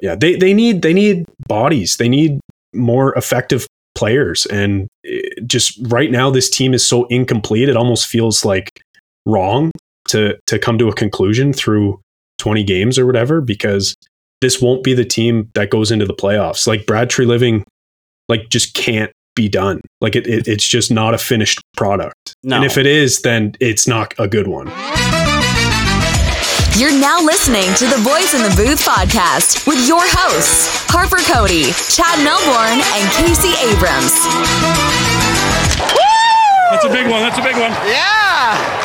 [0.00, 1.96] yeah, they they need they need bodies.
[1.96, 2.40] They need
[2.74, 7.68] more effective players, and eh, just right now, this team is so incomplete.
[7.68, 8.80] It almost feels like
[9.26, 9.70] wrong
[10.08, 12.00] to to come to a conclusion through
[12.38, 13.94] 20 games or whatever because
[14.40, 16.66] this won't be the team that goes into the playoffs.
[16.66, 17.64] Like Brad Treliving,
[18.28, 19.80] like just can't be done.
[20.00, 22.34] Like it, it it's just not a finished product.
[22.42, 22.56] No.
[22.56, 24.68] And if it is, then it's not a good one.
[26.78, 31.72] You're now listening to the Boys in the Booth podcast with your hosts, Harper Cody,
[31.90, 34.14] Chad Melbourne, and Casey Abrams.
[36.70, 37.26] That's a big one.
[37.26, 37.72] That's a big one.
[37.82, 38.77] Yeah.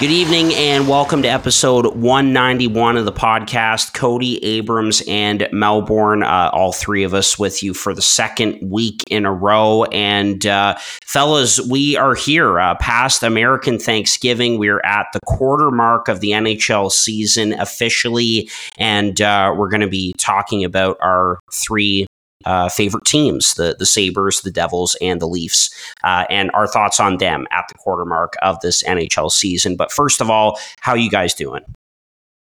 [0.00, 3.92] Good evening and welcome to episode 191 of the podcast.
[3.92, 9.04] Cody Abrams and Melbourne, uh, all three of us with you for the second week
[9.10, 9.84] in a row.
[9.84, 14.56] And uh, fellas, we are here uh, past American Thanksgiving.
[14.56, 18.48] We're at the quarter mark of the NHL season officially,
[18.78, 22.06] and uh, we're going to be talking about our three
[22.44, 25.70] uh, favorite teams the the Sabres, the Devils, and the Leafs,
[26.04, 29.76] uh, and our thoughts on them at the quarter mark of this NHL season.
[29.76, 31.62] But first of all, how you guys doing?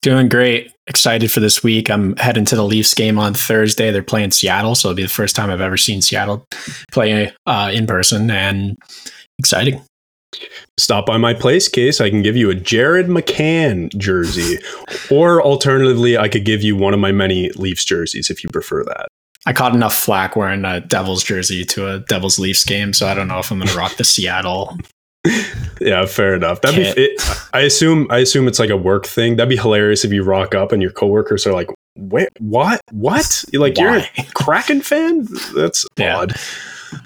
[0.02, 0.72] Doing great.
[0.86, 1.90] Excited for this week.
[1.90, 3.90] I'm heading to the Leafs game on Thursday.
[3.90, 6.46] They're playing Seattle, so it'll be the first time I've ever seen Seattle
[6.92, 8.78] play uh, in person, and
[9.40, 9.82] exciting.
[10.78, 12.02] Stop by my place, case.
[12.02, 14.60] I can give you a Jared McCann jersey,
[15.10, 18.84] or alternatively, I could give you one of my many Leafs jerseys if you prefer
[18.84, 19.08] that.
[19.46, 23.14] I caught enough flack wearing a Devils jersey to a Devils Leafs game, so I
[23.14, 24.78] don't know if I'm going to rock the Seattle.
[25.80, 26.62] yeah, fair enough.
[26.62, 26.68] Be.
[26.72, 27.22] It,
[27.54, 28.08] I assume.
[28.10, 29.36] I assume it's like a work thing.
[29.36, 32.82] That'd be hilarious if you rock up and your coworkers are like, "Wait, what?
[32.92, 33.44] What?
[33.52, 35.28] You're like you're a Kraken fan?
[35.56, 36.18] That's Yeah.
[36.18, 36.34] odd."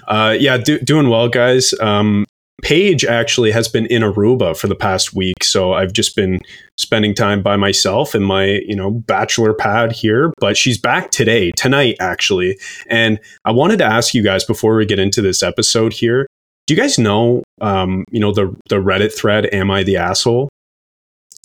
[0.06, 1.74] Uh, yeah, do, doing well, guys.
[1.80, 2.24] Um,
[2.62, 6.40] Paige actually has been in Aruba for the past week, so I've just been
[6.76, 10.32] spending time by myself in my you know bachelor pad here.
[10.38, 14.86] But she's back today, tonight actually, and I wanted to ask you guys before we
[14.86, 16.26] get into this episode here.
[16.66, 19.46] Do you guys know, um, you know, the the Reddit thread?
[19.52, 20.48] Am I the asshole?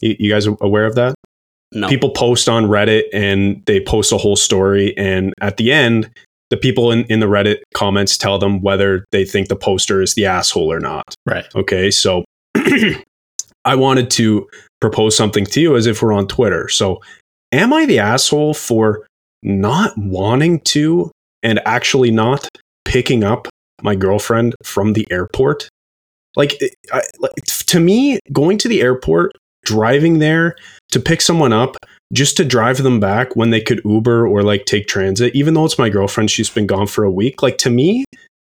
[0.01, 1.15] You, you guys aware of that?
[1.71, 6.09] No, People post on Reddit and they post a whole story, and at the end,
[6.49, 10.13] the people in, in the Reddit comments tell them whether they think the poster is
[10.13, 11.15] the asshole or not.
[11.25, 11.45] Right.
[11.55, 12.23] Okay, so
[13.65, 14.47] I wanted to
[14.79, 16.69] propose something to you as if we're on Twitter.
[16.69, 17.01] So,
[17.51, 19.07] am I the asshole for
[19.41, 21.11] not wanting to
[21.41, 22.47] and actually not
[22.83, 23.47] picking up
[23.81, 25.67] my girlfriend from the airport?
[26.35, 26.59] Like,
[26.91, 27.33] I, like
[27.67, 29.31] to me, going to the airport,
[29.63, 30.55] driving there
[30.91, 31.75] to pick someone up,
[32.13, 35.65] just to drive them back when they could Uber or like take transit, even though
[35.65, 37.41] it's my girlfriend, she's been gone for a week.
[37.41, 38.05] Like, to me,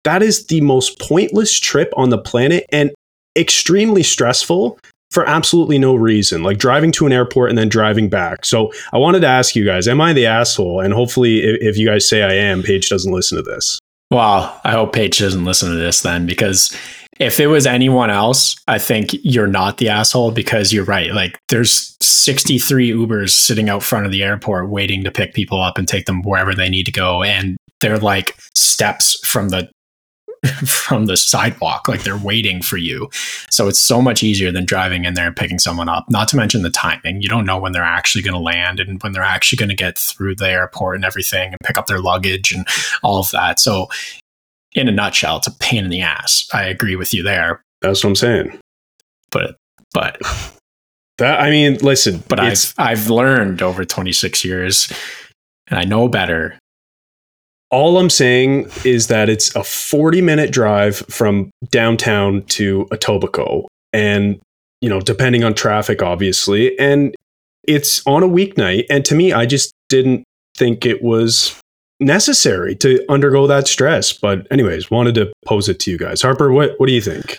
[0.05, 2.91] that is the most pointless trip on the planet and
[3.37, 4.79] extremely stressful
[5.11, 8.45] for absolutely no reason, like driving to an airport and then driving back.
[8.45, 10.81] So I wanted to ask you guys, am I the asshole?
[10.81, 13.79] And hopefully, if, if you guys say I am, Paige doesn't listen to this.
[14.11, 16.77] Well, I hope Paige doesn't listen to this then, because
[17.19, 21.13] if it was anyone else, I think you're not the asshole because you're right.
[21.13, 25.79] Like, there's 63 Ubers sitting out front of the airport waiting to pick people up
[25.79, 29.71] and take them wherever they need to go, and they're like steps from the
[30.67, 31.89] from the sidewalk.
[31.89, 33.09] Like they're waiting for you.
[33.51, 36.37] So it's so much easier than driving in there and picking someone up not to
[36.37, 37.23] mention the timing.
[37.23, 39.75] You don't know when they're actually going to land and when they're actually going to
[39.75, 42.67] get through the airport and everything and pick up their luggage and
[43.03, 43.59] all of that.
[43.59, 43.89] So
[44.77, 46.47] in a nutshell it's a pain in the ass.
[46.53, 47.63] I agree with you there.
[47.81, 48.59] That's what I'm saying.
[49.31, 49.57] but
[49.93, 50.21] but.
[51.19, 54.93] That I mean, listen, but i've i've learned over 26 years
[55.67, 56.59] and i know better.
[57.71, 63.65] All I'm saying is that it's a 40 minute drive from downtown to Etobicoke,
[63.95, 64.39] and
[64.83, 67.15] you know, depending on traffic, obviously, and
[67.67, 68.85] it's on a weeknight.
[68.91, 71.59] And to me, I just didn't think it was
[72.01, 74.13] necessary to undergo that stress.
[74.13, 76.23] But anyways, wanted to pose it to you guys.
[76.23, 77.39] Harper, what what do you think?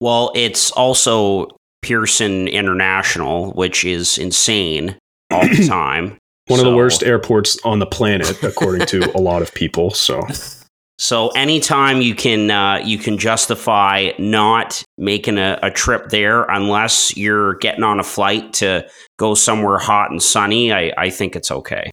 [0.00, 1.48] Well, it's also
[1.82, 4.96] Pearson International, which is insane
[5.30, 6.16] all the time.
[6.46, 9.90] One of the worst airports on the planet, according to a lot of people.
[9.90, 10.26] So
[11.00, 17.16] So anytime you can uh, you can justify not making a, a trip there unless
[17.16, 18.86] you're getting on a flight to
[19.18, 21.90] go somewhere hot and sunny, I, I think it's okay.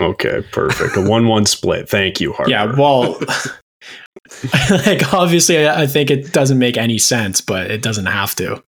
[0.00, 0.96] Okay, perfect.
[0.96, 1.88] A one-one split.
[1.88, 2.50] Thank you, Harper.
[2.50, 3.18] yeah well
[4.86, 8.62] like obviously i I think it doesn't make any sense but it doesn't have to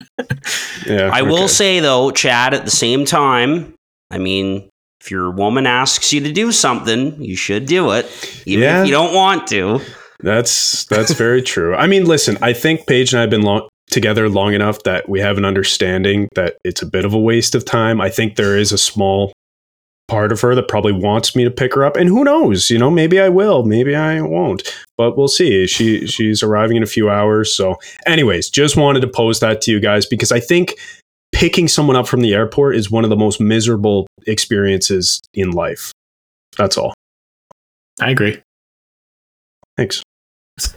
[0.87, 1.11] yeah.
[1.12, 3.75] I will say though, Chad, at the same time,
[4.11, 4.69] I mean,
[5.00, 8.06] if your woman asks you to do something, you should do it,
[8.44, 8.81] even Yeah.
[8.82, 9.81] if you don't want to.
[10.20, 11.75] That's that's very true.
[11.75, 15.09] I mean, listen, I think Paige and I have been long, together long enough that
[15.09, 18.00] we have an understanding that it's a bit of a waste of time.
[18.00, 19.32] I think there is a small
[20.09, 21.97] part of her that probably wants me to pick her up.
[21.97, 22.71] And who knows?
[22.71, 24.62] You know, maybe I will, maybe I won't.
[24.97, 25.67] But we'll see.
[25.67, 27.55] She she's arriving in a few hours.
[27.55, 30.75] So, anyways, just wanted to pose that to you guys because I think
[31.33, 35.93] picking someone up from the airport is one of the most miserable experiences in life.
[36.56, 36.95] That's all.
[38.01, 38.41] I agree.
[39.77, 40.04] Thanks.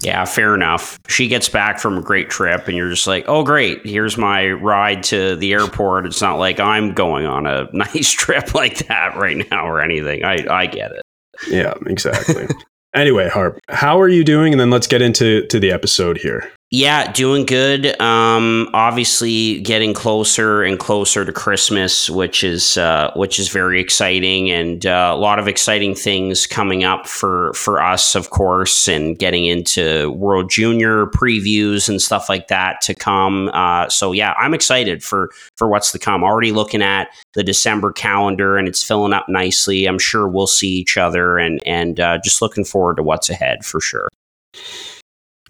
[0.02, 1.00] Yeah, fair enough.
[1.08, 4.50] She gets back from a great trip, and you're just like, oh, great, here's my
[4.50, 6.08] ride to the airport.
[6.08, 10.24] It's not like I'm going on a nice trip like that right now or anything.
[10.24, 11.02] I, I get it.
[11.48, 12.48] Yeah, exactly.
[12.96, 14.52] anyway, Harp, how are you doing?
[14.52, 16.52] And then let's get into to the episode here.
[16.70, 17.98] Yeah, doing good.
[18.02, 24.52] Um, obviously, getting closer and closer to Christmas, which is uh, which is very exciting,
[24.52, 29.18] and uh, a lot of exciting things coming up for for us, of course, and
[29.18, 33.50] getting into World Junior previews and stuff like that to come.
[33.54, 36.22] Uh, so yeah, I'm excited for for what's to come.
[36.22, 39.86] Already looking at the December calendar, and it's filling up nicely.
[39.86, 43.64] I'm sure we'll see each other, and and uh, just looking forward to what's ahead
[43.64, 44.10] for sure.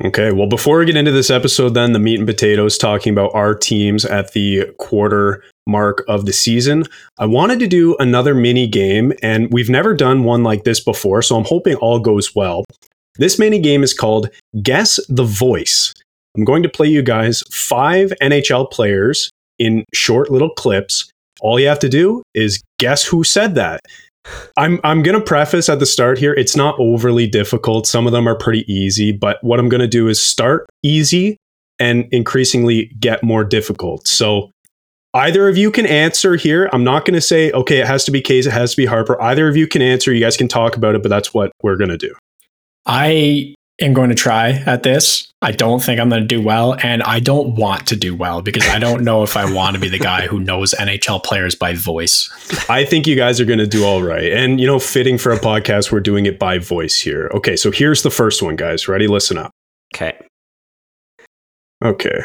[0.03, 3.33] Okay, well, before we get into this episode, then the meat and potatoes talking about
[3.33, 6.83] our teams at the quarter mark of the season,
[7.17, 11.23] I wanted to do another mini game, and we've never done one like this before,
[11.23, 12.63] so I'm hoping all goes well.
[13.15, 14.29] This mini game is called
[14.61, 15.95] Guess the Voice.
[16.35, 21.09] I'm going to play you guys five NHL players in short little clips.
[21.41, 23.81] All you have to do is guess who said that.
[24.57, 26.33] I'm I'm gonna preface at the start here.
[26.33, 27.87] It's not overly difficult.
[27.87, 31.37] Some of them are pretty easy, but what I'm gonna do is start easy
[31.79, 34.07] and increasingly get more difficult.
[34.07, 34.51] So
[35.13, 36.69] either of you can answer here.
[36.73, 39.21] I'm not gonna say okay, it has to be Case, it has to be Harper.
[39.21, 40.13] Either of you can answer.
[40.13, 42.13] You guys can talk about it, but that's what we're gonna do.
[42.85, 45.31] I am going to try at this.
[45.41, 48.41] I don't think I'm going to do well, and I don't want to do well
[48.41, 51.53] because I don't know if I want to be the guy who knows NHL players
[51.53, 52.29] by voice.
[52.69, 54.31] I think you guys are going to do all right.
[54.33, 57.29] And, you know, fitting for a podcast, we're doing it by voice here.
[57.35, 58.87] Okay, so here's the first one, guys.
[58.87, 59.07] Ready?
[59.07, 59.51] Listen up.
[59.93, 60.19] Okay.
[61.83, 62.19] Okay.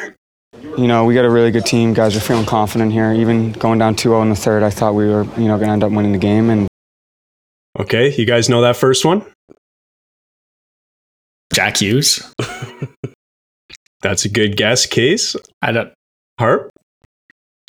[0.78, 1.92] You know, we got a really good team.
[1.92, 3.12] Guys are feeling confident here.
[3.12, 5.66] Even going down 2 0 in the third, I thought we were, you know, going
[5.66, 6.48] to end up winning the game.
[6.48, 6.68] And
[7.78, 9.24] Okay, you guys know that first one?
[11.52, 12.22] Jack Hughes.
[14.02, 15.36] That's a good guess, Case.
[15.60, 15.92] I don't.
[16.38, 16.70] Harp?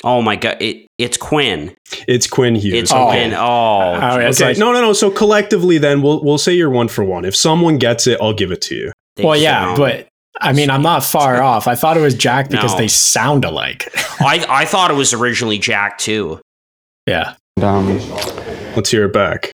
[0.02, 1.74] Oh my god, it, it's Quinn.
[2.08, 2.74] It's Quinn Hughes.
[2.74, 3.06] It's Oh.
[3.06, 3.32] Quinn.
[3.32, 4.92] Oh, Oh, it's Okay, like- no, no, no.
[4.92, 7.24] So collectively, then we'll we'll say you're one for one.
[7.24, 8.92] If someone gets it, I'll give it to you.
[9.16, 10.08] they well, yeah, sound- but
[10.40, 11.68] I mean, I'm not far off.
[11.68, 12.78] I thought it was Jack because No.
[12.78, 13.88] they sound alike.
[14.20, 16.40] I I thought it was originally Jack too.
[17.06, 17.34] yeah.
[17.62, 17.98] um,
[18.74, 19.52] Let's hear it back.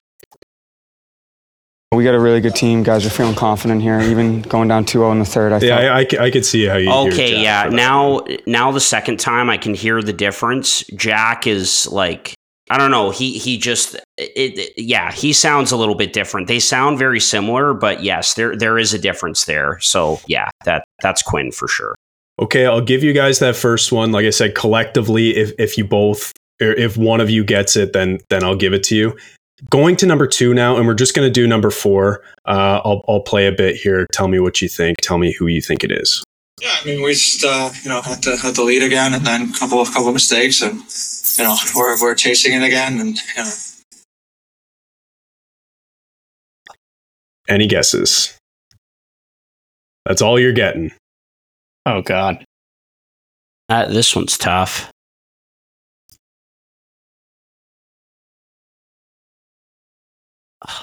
[1.93, 2.85] We got a really good team.
[2.85, 4.01] Guys are feeling confident here.
[4.01, 6.31] Even going down 2 0 in the third, I Yeah, I I, I, c- I
[6.31, 6.91] could see how you.
[6.91, 7.77] hear Okay, Jack yeah.
[7.77, 10.85] Now now the second time I can hear the difference.
[10.95, 12.35] Jack is like
[12.71, 13.11] I don't know.
[13.11, 15.11] He he just it, it- yeah.
[15.11, 16.47] He sounds a little bit different.
[16.47, 19.81] They sound very similar, but yes, there there is a difference there.
[19.81, 21.97] So yeah, that that's Quinn for sure.
[22.39, 24.13] Okay, I'll give you guys that first one.
[24.13, 26.33] Like I said, collectively, if if you both
[26.63, 29.17] or if one of you gets it, then then I'll give it to you.
[29.69, 32.23] Going to number two now, and we're just going to do number four.
[32.47, 34.07] Uh, I'll I'll play a bit here.
[34.13, 34.99] Tell me what you think.
[35.03, 36.25] Tell me who you think it is.
[36.63, 39.27] Yeah, I mean, we just uh, you know had to had to lead again, and
[39.27, 40.81] then a couple of couple of mistakes, and
[41.37, 43.51] you know we're we're chasing it again, and you know
[47.51, 48.39] Any guesses?
[50.07, 50.93] That's all you're getting.
[51.85, 52.45] Oh God.
[53.69, 54.93] Uh, this one's tough.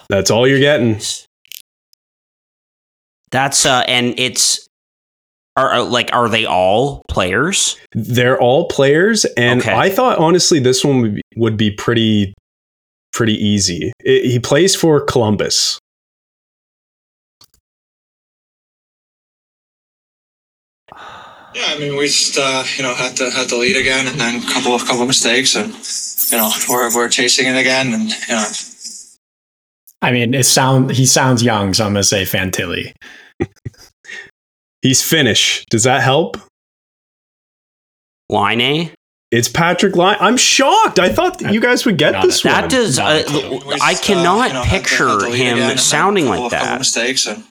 [0.10, 1.00] That's all you're getting.
[3.32, 4.68] That's uh, and it's
[5.56, 7.78] are are- like are they all players?
[7.94, 9.74] They're all players, and Okay.
[9.74, 12.34] I thought honestly this one would be, would be pretty
[13.14, 13.92] pretty easy.
[14.06, 15.80] I- he plays for Columbus.
[21.54, 24.20] yeah, I mean, we just uh, you know had to had to lead again, and
[24.20, 25.74] then a couple of couple of mistakes, and
[26.32, 28.46] you know we're we're chasing it again, and you know
[30.02, 32.94] I mean, it sound he sounds young, so I'm gonna say Fantilli.
[34.82, 35.66] He's Finnish.
[35.70, 36.38] Does that help?
[38.30, 38.92] Laine.
[39.30, 40.16] It's Patrik Laine.
[40.22, 41.00] I'm shocked.
[41.00, 42.62] I thought you guys would get this a- one.
[42.62, 42.98] That does.
[43.00, 43.50] Uh, a clue.
[43.68, 45.78] we I just, uh, cannot you know, had to- had picture him again, and then
[45.78, 46.80] sounding like of- couple of that.
[46.80, 47.44] mistakes, and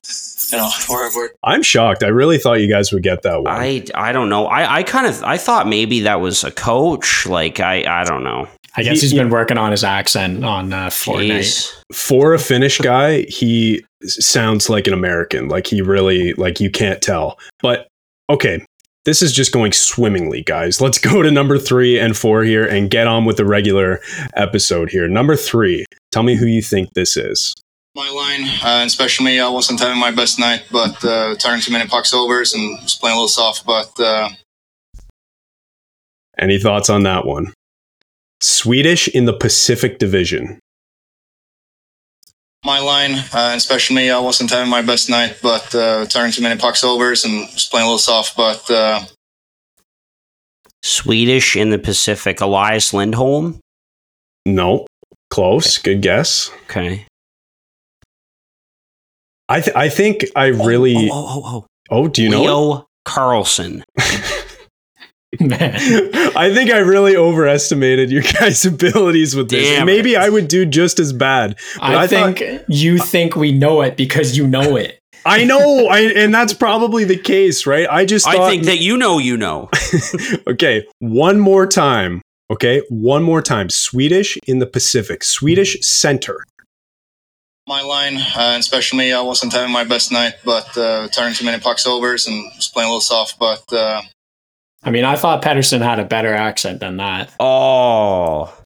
[0.52, 2.02] you know we're we're I'm shocked.
[2.02, 3.48] I really thought you guys would get that one.
[3.52, 4.46] I I don't know.
[4.46, 7.26] I I kind of I thought maybe that was a coach.
[7.26, 8.48] Like I I don't know.
[8.76, 11.38] I guess He- he's he- been working on his accent on uh, Fortnite.
[11.40, 11.72] Jeez.
[11.92, 15.48] For a Finnish guy, he sounds like an American.
[15.48, 17.38] Like he really like you can't tell.
[17.62, 17.88] But
[18.28, 18.64] okay,
[19.06, 20.80] this is just going swimmingly, guys.
[20.80, 24.00] Let's go to number three and four here and get on with the regular
[24.34, 25.08] episode here.
[25.08, 27.54] Number three, tell me who you think this is.
[27.94, 31.72] My line, uh, especially me, I wasn't having my best night, but uh, turning too
[31.72, 33.64] many pucks overs and just playing a little soft.
[33.64, 34.28] But uh,
[36.38, 37.54] Any thoughts on that one?
[38.40, 40.58] Swedish in the Pacific Division.
[42.64, 46.58] my line, uh, especially I wasn't having my best night, but uh, turning too many
[46.58, 48.36] pucks overs and was playing a little soft.
[48.36, 49.04] But uh,
[50.82, 52.40] Swedish in the Pacific.
[52.40, 53.60] Elias Lindholm.
[54.44, 54.86] No,
[55.30, 55.78] close.
[55.78, 56.50] Good guess.
[56.64, 57.06] Okay.
[59.48, 60.96] I th- I think I really.
[60.96, 61.66] Oh, oh, oh, oh.
[61.88, 62.38] Oh, do you know?
[62.38, 62.42] it?
[62.42, 63.84] Leo Carlsson.
[65.40, 65.74] Man.
[66.36, 69.68] I think I really overestimated your guys' abilities with this.
[69.68, 70.18] Damn maybe it.
[70.20, 71.56] I would do just as bad.
[71.76, 74.98] But I, I thought- think you think we know it because you know it.
[75.26, 77.88] I know, I, and that's probably the case, right?
[77.90, 79.68] I just I think that you know you know.
[80.46, 82.22] okay, one more time.
[82.48, 83.68] Okay, one more time.
[83.68, 85.24] Swedish in the Pacific.
[85.24, 86.44] Swedish center.
[87.66, 91.60] my line, uh, especially I wasn't having my best night, but uh, turning too many
[91.60, 93.36] pucks overs and was playing a little soft.
[93.36, 94.02] But uh,
[94.86, 97.34] I mean, I thought Pettersson had a better accent than that.
[97.40, 98.56] Oh.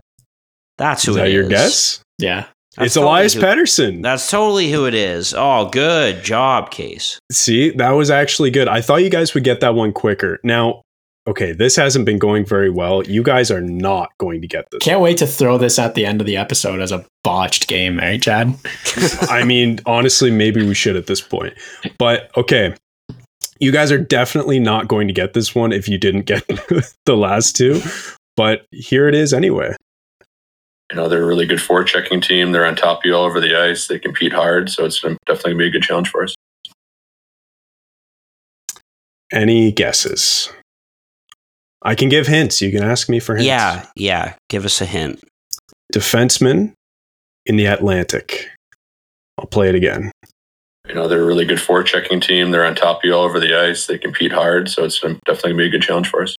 [0.78, 2.02] That's who Is it that your guess?
[2.18, 2.46] Yeah.
[2.76, 4.02] That's it's totally Elias who- Pettersson.
[4.02, 5.34] That's totally who it is.
[5.36, 7.18] Oh, good job, Case.
[7.32, 8.68] See, that was actually good.
[8.68, 10.38] I thought you guys would get that one quicker.
[10.44, 10.82] Now,
[11.26, 13.02] okay, this hasn't been going very well.
[13.02, 14.82] You guys are not going to get this.
[14.82, 17.98] Can't wait to throw this at the end of the episode as a botched game,
[17.98, 18.54] right, Chad?
[19.22, 21.54] I mean, honestly, maybe we should at this point.
[21.98, 22.74] But okay,
[23.60, 26.46] you guys are definitely not going to get this one if you didn't get
[27.06, 27.80] the last two.
[28.36, 29.76] But here it is anyway.
[30.90, 32.50] You know, they're a really good forechecking team.
[32.50, 33.86] They're on top of you all over the ice.
[33.86, 36.34] They compete hard, so it's definitely going to be a good challenge for us.
[39.32, 40.50] Any guesses?
[41.82, 42.60] I can give hints.
[42.60, 43.46] You can ask me for hints.
[43.46, 44.34] Yeah, yeah.
[44.48, 45.22] Give us a hint.
[45.92, 46.72] Defenseman
[47.46, 48.48] in the Atlantic.
[49.38, 50.10] I'll play it again.
[50.90, 52.50] You know, they're a really good forechecking team.
[52.50, 53.86] They're on top of you all over the ice.
[53.86, 56.34] They compete hard, so it's definitely going to be a good challenge for us.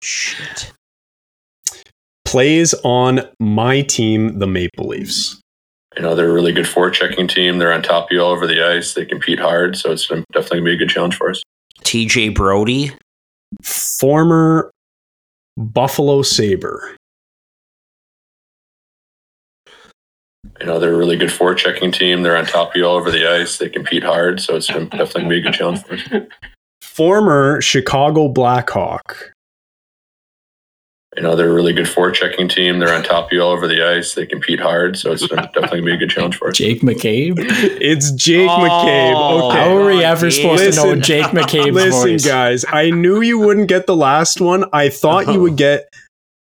[0.00, 0.72] Shit.
[2.24, 5.40] Plays on my team, the Maple Leafs.
[5.96, 7.58] You know, they're a really good forechecking team.
[7.58, 8.94] They're on top of you all over the ice.
[8.94, 11.42] They compete hard, so it's definitely going to be a good challenge for us.
[11.80, 12.92] TJ Brodie.
[13.64, 14.70] Former
[15.56, 16.96] Buffalo Sabre.
[20.60, 22.22] You know, they're a really good forechecking team.
[22.22, 23.58] They're on top of you all over the ice.
[23.58, 26.22] They compete hard, so it's definitely going to be a good challenge for us.
[26.82, 29.30] Former Chicago Blackhawk.
[31.16, 32.78] You know, they're a really good forechecking team.
[32.78, 34.14] They're on top of you all over the ice.
[34.14, 36.56] They compete hard, so it's definitely going to be a good challenge for us.
[36.56, 37.34] Jake McCabe?
[37.80, 39.42] It's Jake Oh, McCabe.
[39.50, 39.58] Okay.
[39.58, 42.26] How are we ever Listen- supposed to know Jake McCabe's Listen, voice?
[42.26, 44.64] guys, I knew you wouldn't get the last one.
[44.72, 45.88] I thought you would get.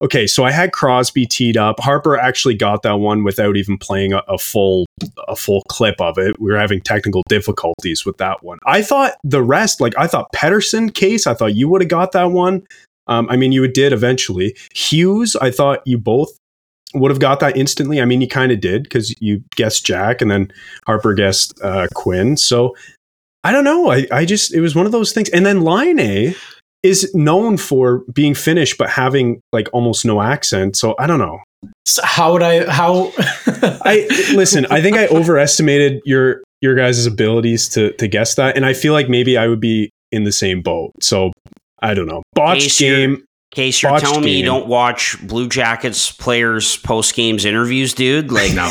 [0.05, 1.79] Okay, so I had Crosby teed up.
[1.79, 4.85] Harper actually got that one without even playing a, a full
[5.27, 6.39] a full clip of it.
[6.39, 8.59] We were having technical difficulties with that one.
[8.67, 12.11] I thought the rest, like I thought Pettersson case, I thought you would have got
[12.11, 12.67] that one.
[13.07, 14.55] Um, I mean, you did eventually.
[14.75, 16.29] Hughes, I thought you both
[16.93, 17.99] would have got that instantly.
[17.99, 20.53] I mean, you kind of did because you guessed Jack and then
[20.85, 22.37] Harper guessed uh, Quinn.
[22.37, 22.75] So
[23.43, 23.89] I don't know.
[23.89, 25.29] I, I just, it was one of those things.
[25.29, 26.35] And then Laine
[26.85, 30.77] is known for being Finnish, but having like almost no accent.
[30.77, 31.39] So I don't know.
[31.85, 32.69] So how would I?
[32.69, 33.11] How?
[33.17, 38.55] I listen, I think I overestimated your, your guys' abilities to, to guess that.
[38.55, 40.91] And I feel like maybe I would be in the same boat.
[41.01, 41.31] So
[41.81, 42.21] I don't know.
[42.33, 43.25] Botched Case you're- game.
[43.51, 48.29] Case you're Botched telling me you don't watch Blue Jackets players post games interviews, dude?
[48.29, 48.69] Like, no.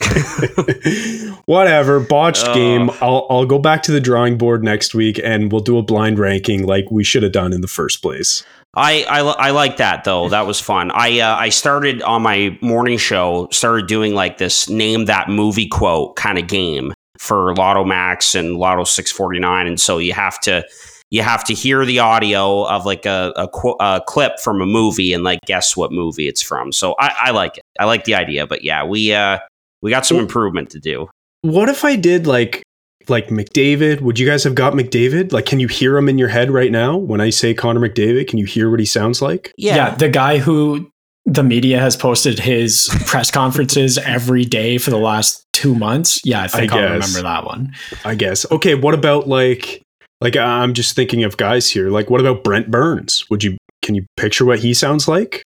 [1.46, 2.54] Whatever, botched Ugh.
[2.54, 2.90] game.
[3.00, 6.18] I'll I'll go back to the drawing board next week and we'll do a blind
[6.18, 8.44] ranking like we should have done in the first place.
[8.74, 10.28] I, I I like that though.
[10.28, 10.90] That was fun.
[10.90, 13.48] I uh, I started on my morning show.
[13.52, 18.56] Started doing like this name that movie quote kind of game for Lotto Max and
[18.56, 20.64] Lotto six forty nine, and so you have to
[21.10, 24.66] you have to hear the audio of like a a, qu- a clip from a
[24.66, 26.72] movie and like guess what movie it's from.
[26.72, 27.64] So I, I like it.
[27.78, 28.46] I like the idea.
[28.48, 29.38] But yeah, we uh
[29.80, 31.08] we got some improvement to do.
[31.46, 32.62] What if I did like
[33.08, 34.00] like McDavid?
[34.00, 35.32] Would you guys have got McDavid?
[35.32, 38.26] Like, can you hear him in your head right now when I say Connor McDavid?
[38.26, 39.52] Can you hear what he sounds like?
[39.56, 39.76] Yeah.
[39.76, 40.90] yeah the guy who
[41.24, 46.20] the media has posted his press conferences every day for the last two months.
[46.24, 47.72] Yeah, I think I I will remember that one.
[48.04, 48.50] I guess.
[48.50, 49.82] Okay, what about like
[50.20, 51.90] like I'm just thinking of guys here.
[51.90, 53.24] Like, what about Brent Burns?
[53.30, 55.44] Would you can you picture what he sounds like?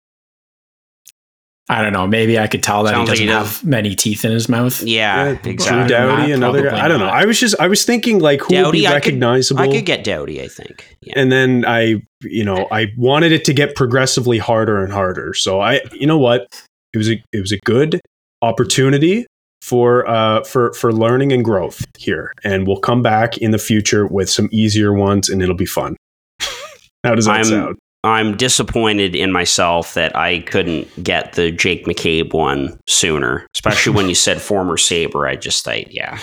[1.72, 2.06] I don't know.
[2.06, 3.60] Maybe I could tell that Sounds he like doesn't does.
[3.60, 4.82] have many teeth in his mouth.
[4.82, 5.88] Yeah, Drew exactly.
[5.94, 6.84] Doughty, Not- another guy.
[6.84, 7.06] I don't know.
[7.06, 9.62] I was just I was thinking like who would Doughty, be I could- recognizable.
[9.62, 10.96] I could get Doughty, I think.
[11.00, 11.14] Yeah.
[11.16, 15.32] and then I, you know, I wanted it to get progressively harder and harder.
[15.34, 16.46] So I, you know what,
[16.92, 18.00] it was a it was a good
[18.42, 19.26] opportunity
[19.62, 24.06] for uh for for learning and growth here, and we'll come back in the future
[24.06, 25.96] with some easier ones, and it'll be fun.
[27.04, 27.78] How does that I'm- sound?
[28.04, 34.08] I'm disappointed in myself that I couldn't get the Jake McCabe one sooner, especially when
[34.08, 35.26] you said former Saber.
[35.26, 36.18] I just, I, yeah.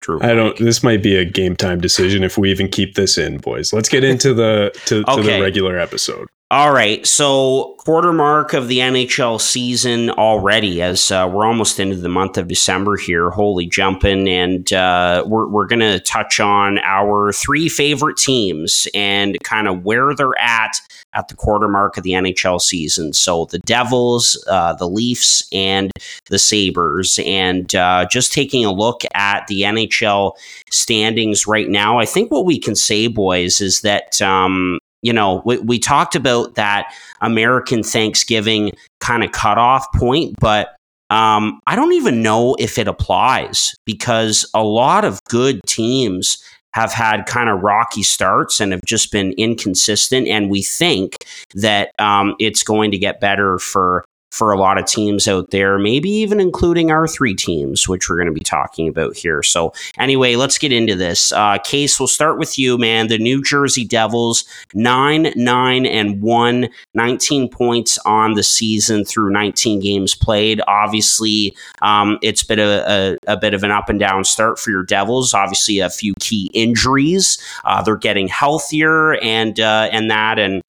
[0.00, 0.58] Drew I don't.
[0.58, 3.72] This might be a game time decision if we even keep this in, boys.
[3.72, 6.28] Let's get into the to, to the regular episode.
[6.54, 11.96] All right, so quarter mark of the NHL season already, as uh, we're almost into
[11.96, 13.30] the month of December here.
[13.30, 19.66] Holy jumping, and uh, we're we're gonna touch on our three favorite teams and kind
[19.66, 20.76] of where they're at
[21.12, 23.12] at the quarter mark of the NHL season.
[23.14, 25.90] So the Devils, uh, the Leafs, and
[26.26, 30.34] the Sabers, and uh, just taking a look at the NHL
[30.70, 31.98] standings right now.
[31.98, 34.22] I think what we can say, boys, is that.
[34.22, 40.74] Um, you know, we, we talked about that American Thanksgiving kind of cutoff point, but
[41.10, 46.42] um, I don't even know if it applies because a lot of good teams
[46.72, 50.26] have had kind of rocky starts and have just been inconsistent.
[50.26, 51.16] And we think
[51.54, 55.78] that um, it's going to get better for for a lot of teams out there,
[55.78, 59.44] maybe even including our three teams, which we're going to be talking about here.
[59.44, 61.30] So, anyway, let's get into this.
[61.30, 63.06] Uh, Case, we'll start with you, man.
[63.06, 69.78] The New Jersey Devils, 9 9 and 1, 19 points on the season through 19
[69.78, 70.60] games played.
[70.66, 74.70] Obviously, um, it's been a, a, a bit of an up and down start for
[74.70, 75.32] your Devils.
[75.32, 77.38] Obviously, a few key injuries.
[77.64, 80.40] Uh, they're getting healthier and, uh, and that.
[80.40, 80.60] And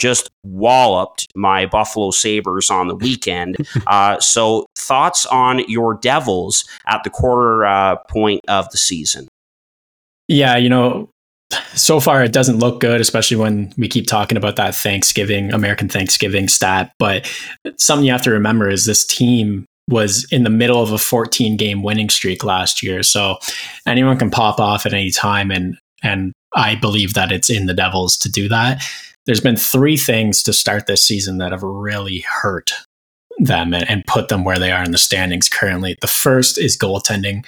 [0.00, 3.56] just walloped my Buffalo Sabres on the weekend.
[3.86, 9.28] uh, so, thoughts on your Devils at the quarter uh, point of the season?
[10.26, 11.08] Yeah, you know,
[11.74, 15.88] so far it doesn't look good, especially when we keep talking about that Thanksgiving, American
[15.88, 16.92] Thanksgiving stat.
[16.98, 17.30] But
[17.76, 21.56] something you have to remember is this team was in the middle of a 14
[21.56, 23.02] game winning streak last year.
[23.02, 23.38] So
[23.86, 25.50] anyone can pop off at any time.
[25.50, 28.82] And, and I believe that it's in the Devils to do that.
[29.26, 32.72] There's been three things to start this season that have really hurt
[33.38, 35.96] them and, and put them where they are in the standings currently.
[36.00, 37.44] The first is goaltending.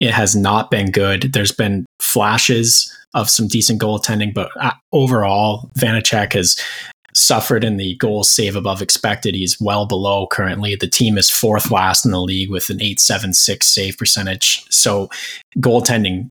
[0.00, 1.32] It has not been good.
[1.32, 6.56] There's been flashes of some decent goaltending, but uh, overall, Vanecek has
[7.14, 9.34] suffered in the goals save above expected.
[9.34, 10.76] He's well below currently.
[10.76, 14.64] The team is fourth last in the league with an 876 save percentage.
[14.70, 15.10] So
[15.58, 16.28] goaltending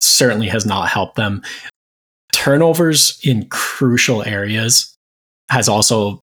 [0.00, 1.42] certainly has not helped them.
[2.32, 4.94] Turnovers in crucial areas
[5.50, 6.20] has also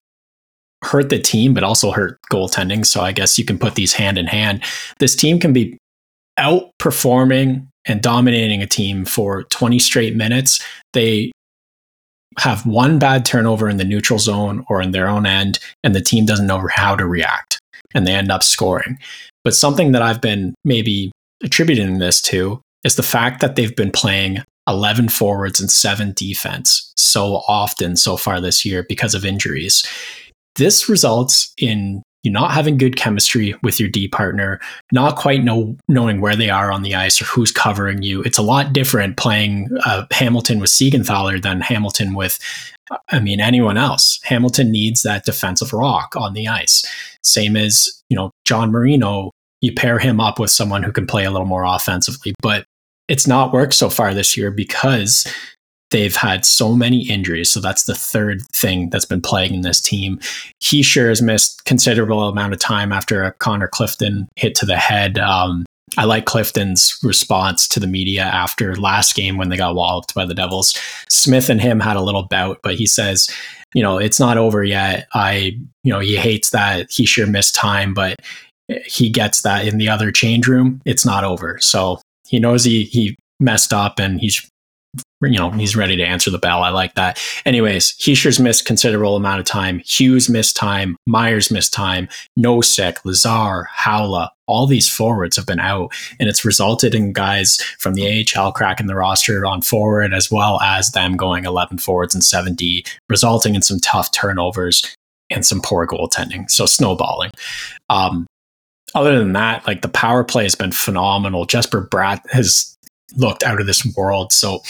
[0.82, 2.86] hurt the team, but also hurt goaltending.
[2.86, 4.62] So I guess you can put these hand in hand.
[4.98, 5.78] This team can be
[6.38, 10.62] outperforming and dominating a team for 20 straight minutes.
[10.92, 11.32] They
[12.38, 16.00] have one bad turnover in the neutral zone or in their own end, and the
[16.00, 17.58] team doesn't know how to react,
[17.94, 18.98] and they end up scoring.
[19.44, 23.90] But something that I've been maybe attributing this to is the fact that they've been
[23.90, 29.84] playing 11 forwards and seven defense so often so far this year because of injuries.
[30.56, 35.76] This results in you not having good chemistry with your D partner, not quite know
[35.88, 38.20] knowing where they are on the ice or who's covering you.
[38.22, 42.40] It's a lot different playing uh, Hamilton with Siegenthaler than Hamilton with,
[43.10, 44.18] I mean, anyone else.
[44.24, 46.84] Hamilton needs that defensive rock on the ice.
[47.22, 49.30] Same as you know John Marino.
[49.60, 52.64] You pair him up with someone who can play a little more offensively, but
[53.08, 55.26] it's not worked so far this year because
[55.90, 57.50] they've had so many injuries.
[57.50, 60.18] So that's the third thing that's been plaguing this team.
[60.60, 65.18] Hischier has missed considerable amount of time after a Connor Clifton hit to the head.
[65.18, 65.64] Um,
[65.96, 70.26] I like Clifton's response to the media after last game when they got walloped by
[70.26, 70.74] the Devils.
[71.08, 73.30] Smith and him had a little bout, but he says,
[73.72, 75.06] you know, it's not over yet.
[75.14, 78.16] I, you know, he hates that Hischier missed time, but
[78.84, 80.82] he gets that in the other change room.
[80.84, 81.58] It's not over.
[81.60, 84.48] So he knows he he messed up and he's
[85.22, 86.62] you know he's ready to answer the bell.
[86.62, 87.20] I like that.
[87.44, 89.80] Anyways, Hischier's missed considerable amount of time.
[89.80, 90.96] Hughes missed time.
[91.06, 92.08] Meier missed time.
[92.38, 97.94] Nosek, Lazar, Haula, all these forwards have been out, and it's resulted in guys from
[97.94, 102.22] the AHL cracking the roster on forward as well as them going 11 forwards and
[102.22, 104.94] 7D, resulting in some tough turnovers
[105.30, 106.48] and some poor goaltending.
[106.50, 107.30] So snowballing.
[107.88, 108.26] Um,
[108.94, 111.44] other than that, like the power play has been phenomenal.
[111.44, 112.76] Jesper Bratt has
[113.16, 114.32] looked out of this world.
[114.32, 114.60] So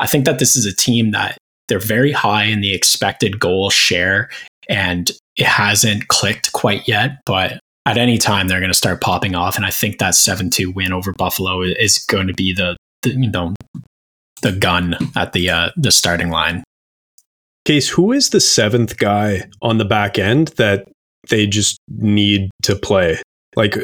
[0.00, 3.70] I think that this is a team that they're very high in the expected goal
[3.70, 4.30] share.
[4.68, 9.34] And it hasn't clicked quite yet, but at any time they're going to start popping
[9.34, 9.56] off.
[9.56, 13.10] And I think that 7 2 win over Buffalo is going to be the, the
[13.10, 13.54] you know,
[14.42, 16.62] the gun at the uh, the starting line.
[17.64, 20.88] Case, who is the seventh guy on the back end that
[21.28, 23.20] they just need to play?
[23.58, 23.76] Like,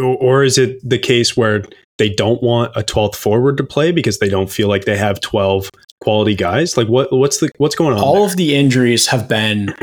[0.00, 1.62] or is it the case where
[1.98, 5.20] they don't want a 12th forward to play because they don't feel like they have
[5.20, 5.68] 12
[6.00, 6.78] quality guys?
[6.78, 8.02] Like, what what's the what's going on?
[8.02, 8.24] All there?
[8.24, 9.74] of the injuries have been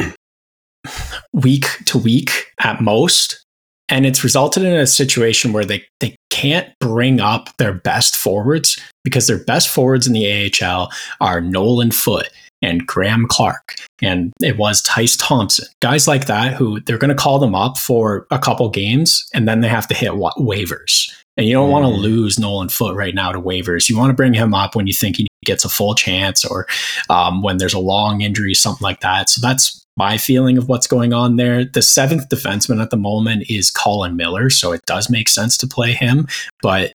[1.32, 3.46] week to week at most,
[3.88, 8.82] and it's resulted in a situation where they they can't bring up their best forwards
[9.04, 12.30] because their best forwards in the AHL are Nolan Foote
[12.62, 15.68] and Graham Clark and it was Tyce Thompson.
[15.82, 19.48] Guys like that who they're going to call them up for a couple games and
[19.48, 21.12] then they have to hit wa- waivers.
[21.38, 21.74] And you don't mm.
[21.74, 23.90] want to lose Nolan Foote right now to waivers.
[23.90, 26.68] You want to bring him up when you think he gets a full chance or
[27.10, 29.30] um, when there's a long injury, something like that.
[29.30, 31.66] So that's my feeling of what's going on there.
[31.66, 35.68] The seventh defenseman at the moment is Colin Miller, so it does make sense to
[35.68, 36.28] play him.
[36.62, 36.94] But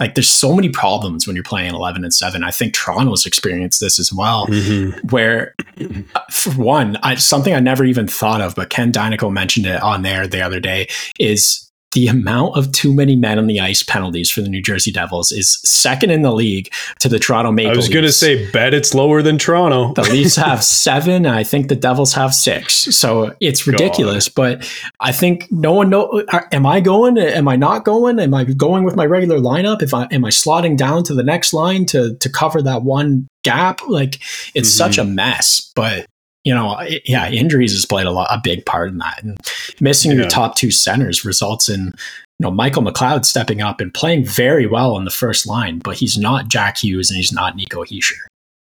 [0.00, 2.42] like, there's so many problems when you're playing 11 and 7.
[2.42, 5.06] I think Toronto's experienced this as well, mm-hmm.
[5.08, 9.66] where, uh, for one, I, something I never even thought of, but Ken Daneyko mentioned
[9.66, 13.60] it on there the other day, is the amount of too many men on the
[13.60, 17.52] ice penalties for the New Jersey Devils is second in the league to the Toronto
[17.52, 19.94] Maple I was going to say, bet it's lower than Toronto.
[19.94, 21.24] the Leafs have seven.
[21.24, 22.74] I think the Devils have six.
[22.96, 24.28] So it's ridiculous.
[24.28, 24.34] God.
[24.34, 26.24] But I think no one know.
[26.52, 27.16] Am I going?
[27.16, 28.18] Am I not going?
[28.18, 29.82] Am I going with my regular lineup?
[29.82, 33.28] If I am I slotting down to the next line to to cover that one
[33.42, 33.80] gap?
[33.88, 34.16] Like
[34.54, 34.78] it's mm-hmm.
[34.78, 35.72] such a mess.
[35.74, 36.06] But
[36.44, 39.22] you know, yeah, injuries has played a lot, a big part in that.
[39.22, 39.36] And
[39.80, 40.18] missing yeah.
[40.18, 41.92] your top two centers results in, you
[42.40, 46.18] know, Michael McLeod stepping up and playing very well on the first line, but he's
[46.18, 48.20] not Jack Hughes and he's not Nico Hischier.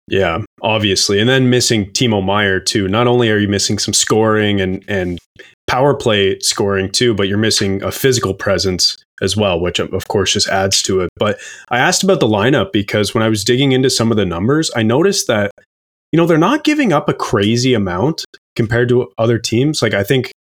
[0.10, 1.20] Yeah, obviously.
[1.20, 2.88] And then missing Timo Meier too.
[2.88, 5.20] Not only are you missing some scoring and and
[5.68, 10.08] power play scoring too, but you're missing a physical presence as well, which um, of
[10.08, 11.10] course just adds to it.
[11.18, 11.40] But
[11.70, 14.72] I asked about the lineup because when I was digging into some of the numbers,
[14.76, 15.52] I noticed that
[16.12, 19.82] you know, they're not giving up a crazy amount compared to other teams.
[19.82, 20.32] Like I think,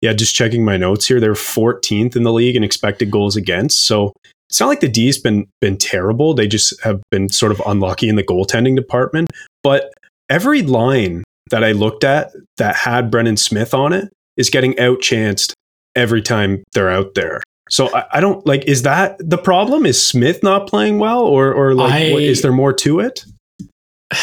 [0.00, 3.86] yeah, just checking my notes here, they're 14th in the league in expected goals against.
[3.86, 4.12] So
[4.50, 6.34] it's not like the D's been been terrible.
[6.34, 9.30] They just have been sort of unlucky in the goaltending department.
[9.62, 9.92] But
[10.28, 15.54] every line that I looked at that had Brendan Smith on it is getting outchanced
[15.96, 17.42] every time they're out there.
[17.70, 18.64] So I, I, don't like.
[18.66, 19.86] Is that the problem?
[19.86, 23.24] Is Smith not playing well, or or like, I, what, is there more to it?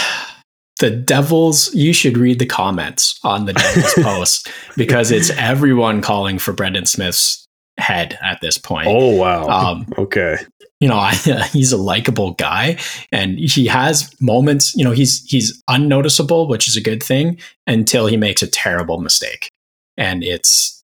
[0.81, 6.39] the Devils, you should read the comments on the Devils post because it's everyone calling
[6.39, 8.87] for Brendan Smith's head at this point.
[8.89, 9.47] Oh, wow.
[9.47, 10.37] Um, okay.
[10.79, 11.13] You know, I,
[11.53, 12.77] he's a likable guy
[13.11, 18.07] and he has moments, you know, he's, he's unnoticeable, which is a good thing until
[18.07, 19.49] he makes a terrible mistake.
[19.97, 20.83] And it's,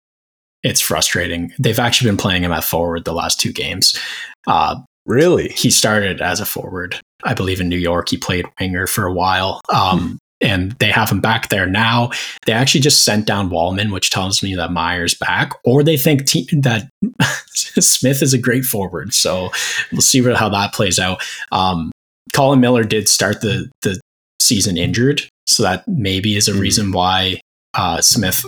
[0.61, 1.51] it's frustrating.
[1.57, 3.99] They've actually been playing him at forward the last two games.
[4.45, 4.75] Uh,
[5.07, 5.47] Really?
[5.49, 6.99] He started as a forward.
[7.23, 8.09] I believe in New York.
[8.09, 9.61] He played winger for a while.
[9.73, 12.11] Um, and they have him back there now.
[12.45, 16.25] They actually just sent down Wallman, which tells me that Meier's back, or they think
[16.25, 16.89] te- that
[17.49, 19.13] Smith is a great forward.
[19.13, 19.49] So
[19.91, 21.23] we'll see how that plays out.
[21.51, 21.91] Um,
[22.33, 23.99] Colin Miller did start the the
[24.39, 26.59] season injured, so that maybe is a mm.
[26.59, 27.39] reason why
[27.73, 28.45] uh, Smith,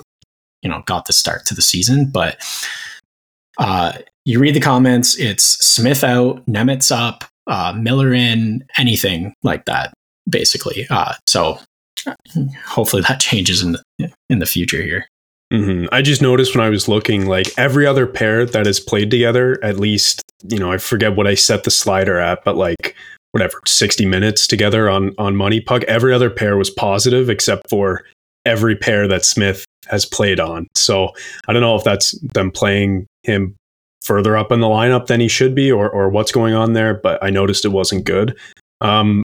[0.61, 2.11] you know, got the start to the season.
[2.11, 2.37] But
[3.57, 3.93] uh,
[4.25, 9.93] you read the comments, it's Smith out, Nemec up, uh, Miller in, anything like that,
[10.29, 10.85] basically.
[10.89, 11.59] Uh, so
[12.65, 15.05] hopefully that changes in the, in the future here.
[15.51, 15.87] Mm-hmm.
[15.91, 19.57] I just noticed when I was looking, like every other pair that has played together,
[19.63, 22.95] at least, you know, I forget what I set the slider at, but like
[23.31, 28.03] whatever, 60 minutes together on, on Money Puck, every other pair was positive except for
[28.45, 30.67] every pair that Smith has played on.
[30.75, 31.09] So
[31.47, 33.55] I don't know if that's them playing him
[34.01, 36.93] further up in the lineup than he should be or, or what's going on there,
[36.93, 38.37] but I noticed it wasn't good.
[38.81, 39.23] Um,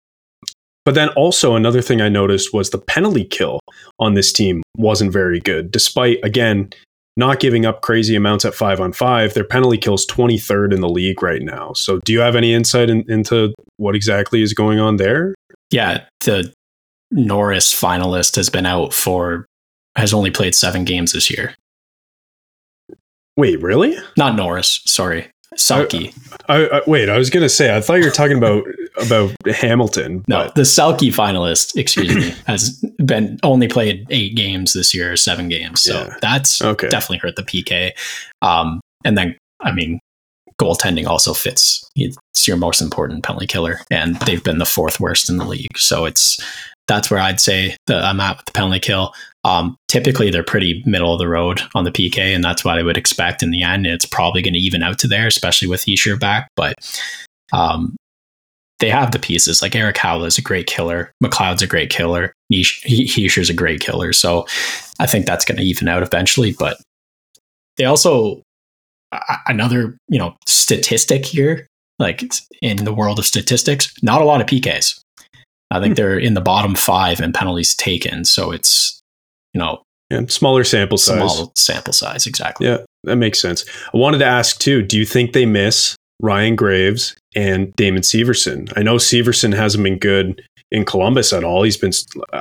[0.84, 3.60] but then also another thing I noticed was the penalty kill
[3.98, 6.70] on this team wasn't very good, despite again
[7.16, 9.34] not giving up crazy amounts at five on five.
[9.34, 11.72] Their penalty kills 23rd in the league right now.
[11.72, 15.34] So, do you have any insight in, into what exactly is going on there?
[15.70, 16.52] Yeah, the
[17.10, 19.46] Norris finalist has been out for
[19.96, 21.54] has only played seven games this year.
[23.36, 23.96] Wait, really?
[24.16, 24.80] Not Norris.
[24.86, 26.14] Sorry, Selke.
[26.48, 28.64] I, I, wait, I was gonna say I thought you were talking about
[29.00, 30.24] about Hamilton.
[30.28, 35.48] No, the Selke finalist, excuse me, has been only played eight games this year, seven
[35.48, 35.82] games.
[35.82, 36.16] So yeah.
[36.20, 36.88] that's okay.
[36.88, 37.92] definitely hurt the PK.
[38.42, 40.00] Um, and then, I mean,
[40.60, 41.88] goaltending also fits.
[41.96, 45.76] It's your most important penalty killer, and they've been the fourth worst in the league.
[45.76, 46.38] So it's
[46.86, 49.12] that's where I'd say that I'm at with the penalty kill.
[49.44, 52.82] Um, typically, they're pretty middle of the road on the PK, and that's what I
[52.82, 53.86] would expect in the end.
[53.86, 56.48] It's probably going to even out to there, especially with Hischier back.
[56.56, 56.74] But
[57.52, 57.94] um,
[58.80, 59.62] they have the pieces.
[59.62, 61.12] Like Eric Haula is a great killer.
[61.22, 62.32] McLeod's a great killer.
[62.52, 64.12] Hischier's a great killer.
[64.12, 64.46] So
[64.98, 66.52] I think that's going to even out eventually.
[66.52, 66.78] But
[67.76, 68.42] they also
[69.46, 71.66] another you know statistic here,
[71.98, 72.24] like
[72.62, 75.00] in the world of statistics, not a lot of PKs.
[75.70, 75.94] I think hmm.
[75.94, 78.24] they're in the bottom five in penalties taken.
[78.24, 79.00] So it's
[79.54, 81.16] you know yeah, smaller sample size.
[81.16, 82.66] Small sample size, exactly.
[82.66, 83.64] Yeah, that makes sense.
[83.92, 84.82] I wanted to ask too.
[84.82, 88.70] Do you think they miss Ryan Graves and Damon Severson?
[88.76, 91.62] I know Severson hasn't been good in Columbus at all.
[91.62, 91.92] He's been,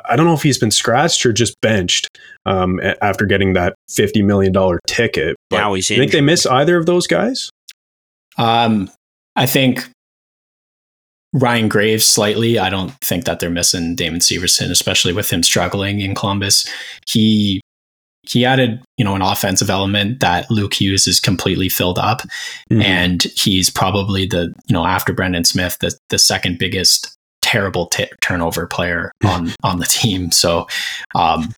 [0.09, 2.07] I don't know if he's been scratched or just benched
[2.45, 4.53] um, after getting that $50 million
[4.87, 5.35] ticket.
[5.49, 7.49] But now he's I think they miss either of those guys?
[8.37, 8.89] Um,
[9.35, 9.87] I think
[11.33, 12.59] Ryan Graves slightly.
[12.59, 16.67] I don't think that they're missing Damon Severson, especially with him struggling in Columbus.
[17.07, 17.59] He
[18.25, 22.21] he added, you know, an offensive element that Luke Hughes is completely filled up,
[22.71, 22.81] mm-hmm.
[22.81, 28.07] and he's probably the, you know, after Brendan Smith, the the second biggest terrible t-
[28.21, 30.31] turnover player on on the team.
[30.31, 30.67] So,
[31.15, 31.53] um,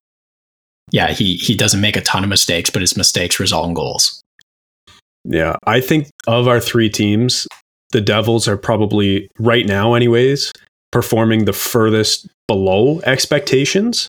[0.90, 4.20] yeah, he he doesn't make a ton of mistakes, but his mistakes result in goals.
[5.24, 7.46] Yeah, I think of our three teams,
[7.92, 10.52] the Devils are probably right now, anyways,
[10.92, 14.08] performing the furthest below expectations.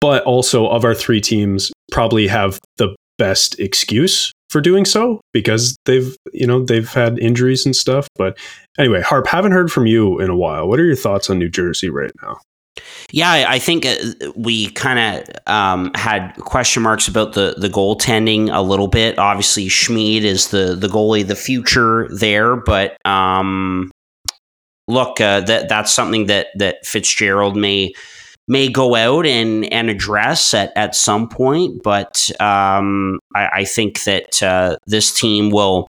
[0.00, 5.76] But also, of our three teams, probably have the best excuse for doing so because
[5.84, 8.08] they've you know they've had injuries and stuff.
[8.16, 8.38] But
[8.78, 10.66] anyway harp haven't heard from you in a while.
[10.68, 12.40] What are your thoughts on new jersey right now
[13.12, 13.96] yeah, I think uh,
[14.36, 19.18] we kind of um, had question marks about the the goaltending a little bit.
[19.18, 23.90] Obviously, Schmid is the the goalie, the future there, but um,
[24.86, 27.92] look, uh, that that's something that that Fitzgerald may
[28.50, 31.82] may go out and, and address at, at some point.
[31.84, 35.86] But um, I, I, think that uh, this team will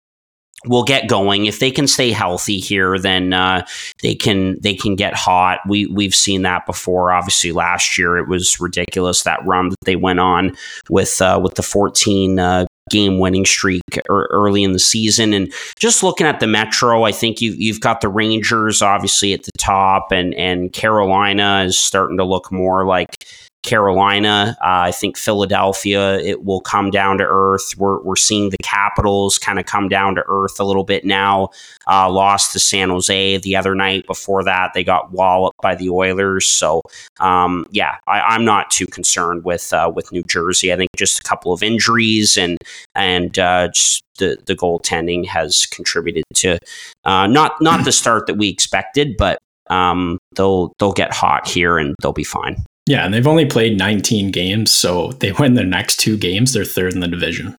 [0.66, 1.46] will get going.
[1.46, 3.66] If they can stay healthy here then uh,
[4.02, 5.60] they can they can get hot.
[5.68, 7.12] We we've seen that before.
[7.12, 10.56] Obviously last year it was ridiculous that run that they went on
[10.90, 15.34] with uh, with the 14 uh, game winning streak early in the season.
[15.34, 19.44] And just looking at the Metro, I think you, you've got the Rangers obviously at
[19.44, 23.26] the top, and and Carolina is starting to look more like
[23.68, 24.56] Carolina.
[24.62, 27.74] Uh, I think Philadelphia, it will come down to earth.
[27.78, 31.50] We're, we're seeing the Capitals kind of come down to earth a little bit now.
[31.86, 34.08] Uh, lost to San Jose the other night.
[34.08, 36.48] Before that, they got walloped by the Oilers.
[36.48, 36.82] So,
[37.20, 40.72] um, yeah, I, am not too concerned with uh, with New Jersey.
[40.72, 42.58] I think just a couple of injuries and
[42.96, 46.58] and uh, just the the goaltending has contributed to
[47.04, 51.78] uh, not not the start that we expected, but um, they'll they'll get hot here
[51.78, 52.64] and they'll be fine.
[52.88, 56.66] Yeah, and they've only played 19 games, so they win their next two games, they're
[56.66, 57.56] third in the division.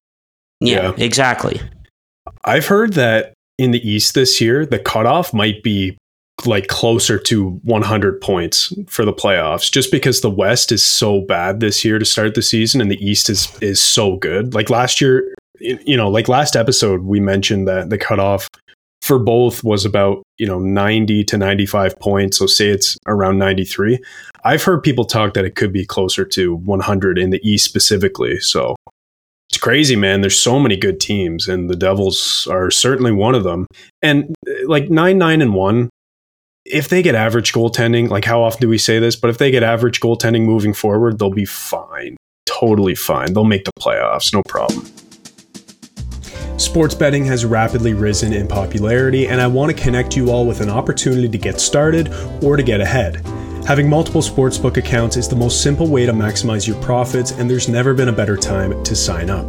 [0.61, 1.61] Yeah, yeah, exactly.
[2.45, 5.99] I've heard that in the East this year, the cutoff might be
[6.47, 11.61] like closer to 100 points for the playoffs just because the West is so bad
[11.61, 14.55] this year to start the season and the East is is so good.
[14.55, 18.49] Like last year, you know, like last episode we mentioned that the cutoff
[19.03, 23.99] for both was about, you know, 90 to 95 points, so say it's around 93.
[24.49, 28.41] I've heard people talk that it could be closer to 100 in the East specifically.
[28.41, 28.77] So
[29.51, 30.23] it's crazy, man.
[30.23, 33.67] There's so many good teams, and the Devils are certainly one of them.
[34.01, 35.91] And uh, like nine, nine, and one,
[36.65, 39.17] if they get average goaltending, like how often do we say this?
[39.17, 42.17] But if they get average goaltending moving forward, they'll be fine.
[42.47, 43.35] Totally fine.
[43.35, 44.87] They'll make the playoffs, no problem.
[46.59, 50.63] Sports betting has rapidly risen in popularity, and I want to connect you all with
[50.63, 52.11] an opportunity to get started
[52.43, 53.23] or to get ahead.
[53.69, 57.69] Having multiple sportsbook accounts is the most simple way to maximize your profits, and there's
[57.69, 59.45] never been a better time to sign up.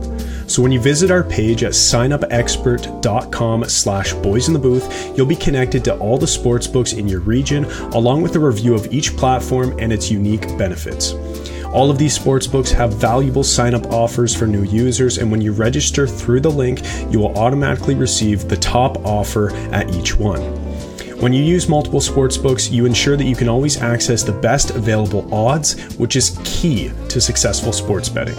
[0.46, 5.38] So when you visit our page at signupexpert.com slash boys in the booth, you'll be
[5.38, 9.74] connected to all the sportsbooks in your region, along with a review of each platform
[9.80, 11.14] and its unique benefits.
[11.68, 15.54] All of these sportsbooks have valuable sign up offers for new users, and when you
[15.54, 20.69] register through the link, you will automatically receive the top offer at each one.
[21.20, 25.32] When you use multiple sportsbooks, you ensure that you can always access the best available
[25.34, 28.38] odds, which is key to successful sports betting.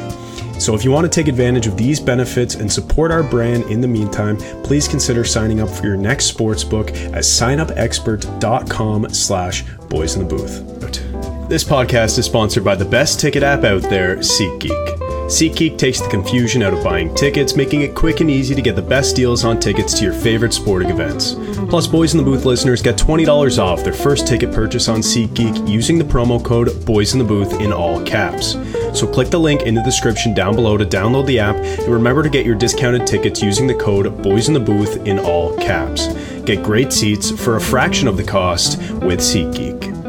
[0.59, 3.83] So if you want to take advantage of these benefits and support our brand in
[3.83, 10.27] the meantime, please consider signing up for your next sportsbook at signupexpert.com slash boys in
[10.27, 11.49] the booth.
[11.51, 15.10] This podcast is sponsored by the best ticket app out there, SeatGeek.
[15.31, 18.75] SeatGeek takes the confusion out of buying tickets, making it quick and easy to get
[18.75, 21.35] the best deals on tickets to your favorite sporting events.
[21.69, 25.69] Plus, Boys in the Booth listeners get $20 off their first ticket purchase on SeatGeek
[25.69, 28.57] using the promo code Boys in the Booth in all caps.
[28.93, 32.25] So click the link in the description down below to download the app and remember
[32.25, 36.09] to get your discounted tickets using the code Boys in the Booth in all caps.
[36.40, 40.01] Get great seats for a fraction of the cost with SeatGeek.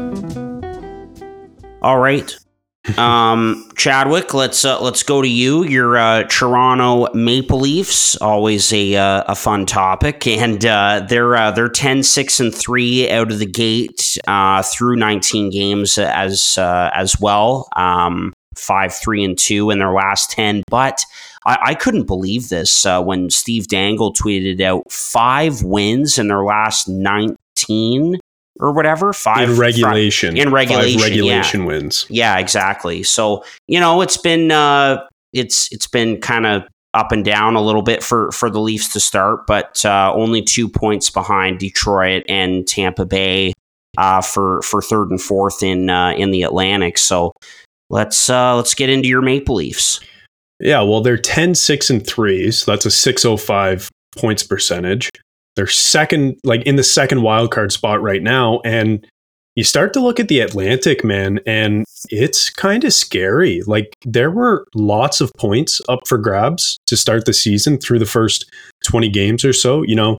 [1.80, 2.41] All right.
[2.98, 5.64] Um, Chadwick, let's uh, let's go to you.
[5.64, 11.52] Your uh, Toronto Maple Leafs, always a uh, a fun topic, and uh, they're uh,
[11.52, 17.20] they're 10, 6, and three out of the gate uh, through nineteen games as as
[17.20, 17.68] well.
[17.76, 21.04] Um, five, three, and two in their last ten, but.
[21.44, 26.88] I, I couldn't believe this when Steve Dangle tweeted out five wins in their last
[26.88, 28.20] 19
[28.62, 29.12] or whatever.
[29.12, 30.36] Five in regulation.
[30.36, 31.00] in regulation.
[31.00, 31.66] Five regulation yeah.
[31.66, 32.06] wins.
[32.08, 33.02] Yeah, exactly.
[33.02, 36.62] So you know, it's been uh, it's it's been kind of
[36.94, 40.42] up and down a little bit for for the Leafs to start, but uh, only
[40.42, 43.52] two points behind Detroit and Tampa Bay
[43.98, 46.98] uh, for for third and fourth in uh, in the Atlantic.
[46.98, 47.32] So
[47.90, 50.00] let's uh, let's get into your Maple Leafs.
[50.60, 52.52] Yeah, well, they're 10, 6, and 3.
[52.52, 55.10] So that's a 605 points percentage.
[55.56, 58.60] They're second, like in the second wildcard spot right now.
[58.64, 59.06] And
[59.54, 63.60] you start to look at the Atlantic, man, and it's kind of scary.
[63.66, 68.06] Like there were lots of points up for grabs to start the season through the
[68.06, 68.50] first
[68.84, 69.82] 20 games or so.
[69.82, 70.18] You know,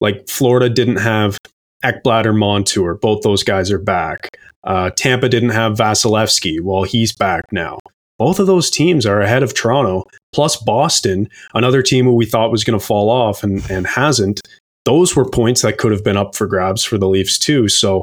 [0.00, 1.36] like Florida didn't have
[1.84, 2.94] Ekblad or Montour.
[2.94, 4.38] Both those guys are back.
[4.64, 6.62] Uh, Tampa didn't have Vasilevskiy.
[6.62, 7.78] Well, he's back now
[8.20, 12.50] both of those teams are ahead of Toronto, plus Boston, another team who we thought
[12.50, 14.42] was going to fall off and, and hasn't.
[14.84, 17.68] Those were points that could have been up for grabs for the Leafs, too.
[17.68, 18.02] So,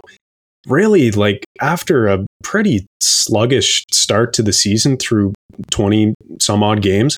[0.68, 5.34] really, like after a pretty sluggish start to the season through
[5.72, 7.18] 20 some odd games,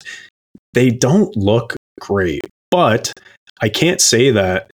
[0.74, 2.42] they don't look great.
[2.72, 3.12] But
[3.62, 4.70] I can't say that,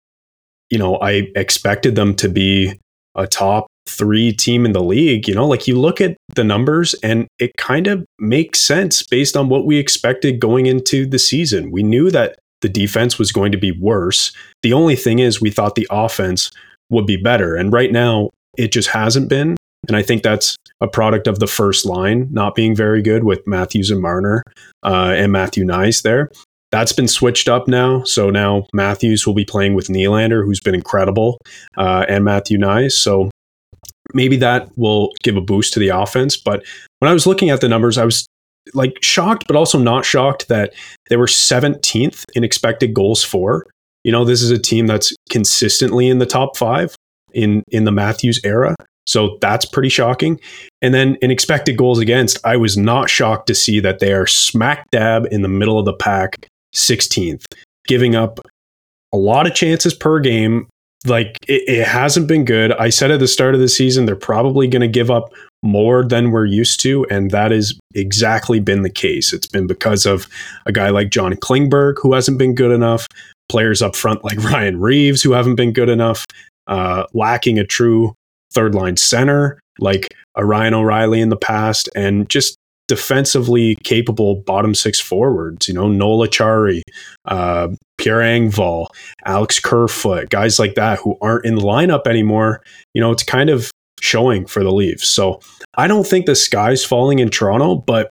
[0.69, 2.79] you know, I expected them to be
[3.15, 5.27] a top three team in the league.
[5.27, 9.35] You know, like you look at the numbers and it kind of makes sense based
[9.35, 11.71] on what we expected going into the season.
[11.71, 14.31] We knew that the defense was going to be worse.
[14.63, 16.51] The only thing is, we thought the offense
[16.89, 17.55] would be better.
[17.55, 19.55] And right now, it just hasn't been.
[19.87, 23.45] And I think that's a product of the first line not being very good with
[23.47, 24.43] Matthews and Marner
[24.83, 26.29] uh, and Matthew Knies there.
[26.71, 28.03] That's been switched up now.
[28.03, 31.37] So now Matthews will be playing with Nylander, who's been incredible,
[31.77, 32.93] uh, and Matthew Knies.
[32.93, 33.29] So
[34.13, 36.37] maybe that will give a boost to the offense.
[36.37, 36.63] But
[36.99, 38.25] when I was looking at the numbers, I was
[38.73, 40.73] like shocked, but also not shocked that
[41.09, 43.65] they were 17th in expected goals for.
[44.03, 46.95] You know, this is a team that's consistently in the top five
[47.33, 48.75] in in the Matthews era.
[49.07, 50.39] So that's pretty shocking.
[50.81, 54.27] And then in expected goals against, I was not shocked to see that they are
[54.27, 57.43] smack dab in the middle of the pack, 16th,
[57.87, 58.39] giving up
[59.11, 60.67] a lot of chances per game
[61.05, 62.71] like it, it, hasn't been good.
[62.73, 66.03] I said at the start of the season they're probably going to give up more
[66.03, 69.33] than we're used to, and that has exactly been the case.
[69.33, 70.27] It's been because of
[70.65, 73.07] a guy like John Klingberg who hasn't been good enough,
[73.49, 76.25] players up front like Ryan Reaves, who haven't been good enough,
[76.67, 78.13] uh, lacking a true
[78.53, 84.75] third line center like a Ryan O'Reilly in the past, and just defensively capable bottom
[84.75, 86.81] six forwards, you know, Noel Acciari,
[87.25, 88.87] uh, Pierre Engvall,
[89.25, 92.61] Alex Kerfoot, guys like that who aren't in the lineup anymore,
[92.93, 93.71] you know, it's kind of
[94.01, 95.07] showing for the Leafs.
[95.07, 95.39] So
[95.75, 98.09] I don't think the sky's falling in Toronto, but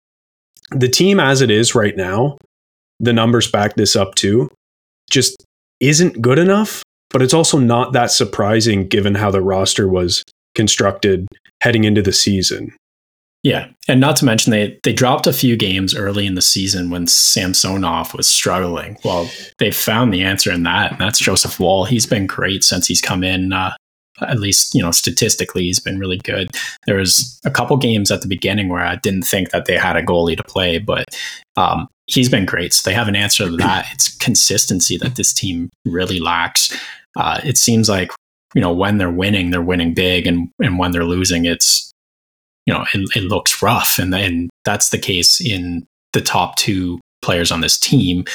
[0.71, 2.37] the team as it is right now,
[2.99, 4.49] the numbers back this up too,
[5.09, 5.45] just
[5.79, 6.81] isn't good enough.
[7.09, 10.23] But it's also not that surprising given how the roster was
[10.55, 11.27] constructed
[11.61, 12.75] heading into the season.
[13.43, 16.89] Yeah, and not to mention they they dropped a few games early in the season
[16.89, 18.97] when Samsonov was struggling.
[19.03, 21.83] Well, they found the answer in that, and that's Joseph Woll.
[21.83, 23.51] He's been great since he's come in.
[23.51, 23.73] Uh,
[24.21, 26.51] at least you know statistically, he's been really good.
[26.85, 29.95] There was a couple games at the beginning where I didn't think that they had
[29.95, 31.05] a goalie to play, but
[31.55, 32.73] um, he's been great.
[32.73, 33.87] So they have an answer to that.
[33.93, 36.77] It's consistency that this team really lacks.
[37.15, 38.11] Uh, it seems like
[38.53, 41.93] you know when they're winning, they're winning big, and and when they're losing, it's
[42.65, 43.99] you know, it, it looks rough.
[43.99, 48.25] And, and that's the case in the top two players on this team.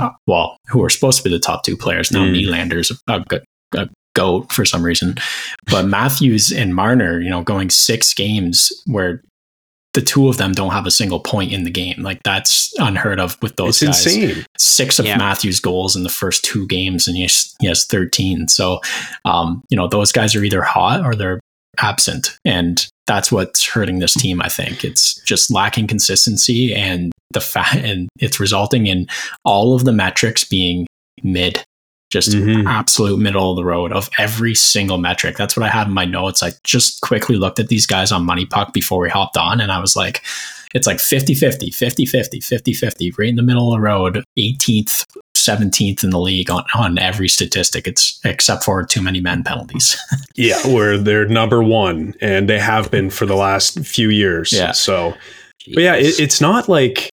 [0.00, 2.24] Uh, well, who are supposed to be the top two players now.
[2.24, 2.34] Mm.
[2.34, 3.40] Nylander's a, a,
[3.80, 5.14] a goat for some reason,
[5.70, 9.22] but Matthews and Marner, you know, going six games where
[9.94, 12.02] the two of them don't have a single point in the game.
[12.02, 14.06] Like that's unheard of with those it's guys.
[14.06, 14.44] Insane.
[14.56, 15.16] Six of yeah.
[15.16, 18.48] Matthews' goals in the first two games, and he has, he has 13.
[18.48, 18.80] So,
[19.24, 21.40] um, you know, those guys are either hot or they're
[21.80, 22.38] absent.
[22.44, 24.42] And that's what's hurting this team.
[24.42, 29.06] I think it's just lacking consistency and the fact, and it's resulting in
[29.44, 30.86] all of the metrics being
[31.22, 31.64] mid,
[32.10, 32.66] just mm-hmm.
[32.66, 35.36] absolute middle of the road of every single metric.
[35.36, 36.42] That's what I had in my notes.
[36.42, 39.78] I just quickly looked at these guys on MoneyPuck before we hopped on, and I
[39.78, 40.22] was like,
[40.74, 44.22] it's like 50 50, 50 50, 50 50, right in the middle of the road,
[44.38, 45.04] 18th,
[45.36, 47.86] 17th in the league on, on every statistic.
[47.86, 49.96] It's except for too many men penalties.
[50.34, 54.52] yeah, where they're number one and they have been for the last few years.
[54.52, 54.72] Yeah.
[54.72, 55.14] So,
[55.72, 57.10] but yeah, it, it's not like,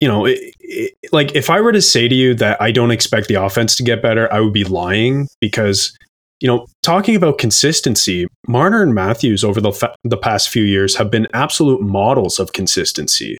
[0.00, 2.90] you know, it, it, like if I were to say to you that I don't
[2.90, 5.96] expect the offense to get better, I would be lying because
[6.40, 10.94] you know, talking about consistency, Marner and Matthews over the fa- the past few years
[10.96, 13.38] have been absolute models of consistency.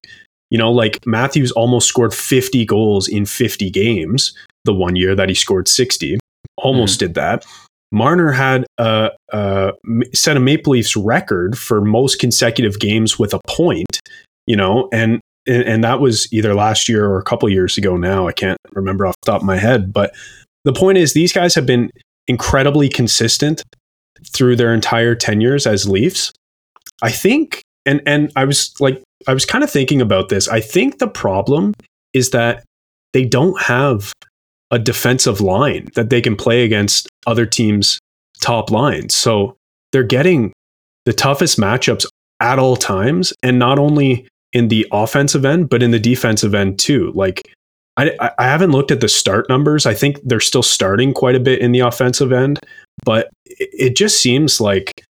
[0.51, 4.33] You know, like Matthews almost scored 50 goals in 50 games
[4.65, 6.19] the one year that he scored 60.
[6.57, 7.07] Almost mm-hmm.
[7.07, 7.45] did that.
[7.93, 9.73] Marner had a, a
[10.15, 14.01] set a Maple Leafs record for most consecutive games with a point,
[14.47, 17.97] you know, and, and, and that was either last year or a couple years ago
[17.97, 18.27] now.
[18.27, 19.93] I can't remember off the top of my head.
[19.93, 20.15] But
[20.65, 21.91] the point is, these guys have been
[22.27, 23.63] incredibly consistent
[24.33, 26.33] through their entire tenures as Leafs.
[27.03, 30.49] I think, and and I was like, I was kind of thinking about this.
[30.49, 31.75] I think the problem
[32.13, 32.65] is that
[33.13, 34.13] they don't have
[34.71, 37.99] a defensive line that they can play against other teams'
[38.41, 39.15] top lines.
[39.15, 39.57] So
[39.93, 40.53] they're getting
[41.05, 42.07] the toughest matchups
[42.41, 46.79] at all times, and not only in the offensive end, but in the defensive end
[46.79, 47.13] too.
[47.15, 47.43] Like
[47.97, 49.85] I, I haven't looked at the start numbers.
[49.85, 52.59] I think they're still starting quite a bit in the offensive end,
[53.05, 55.05] but it just seems like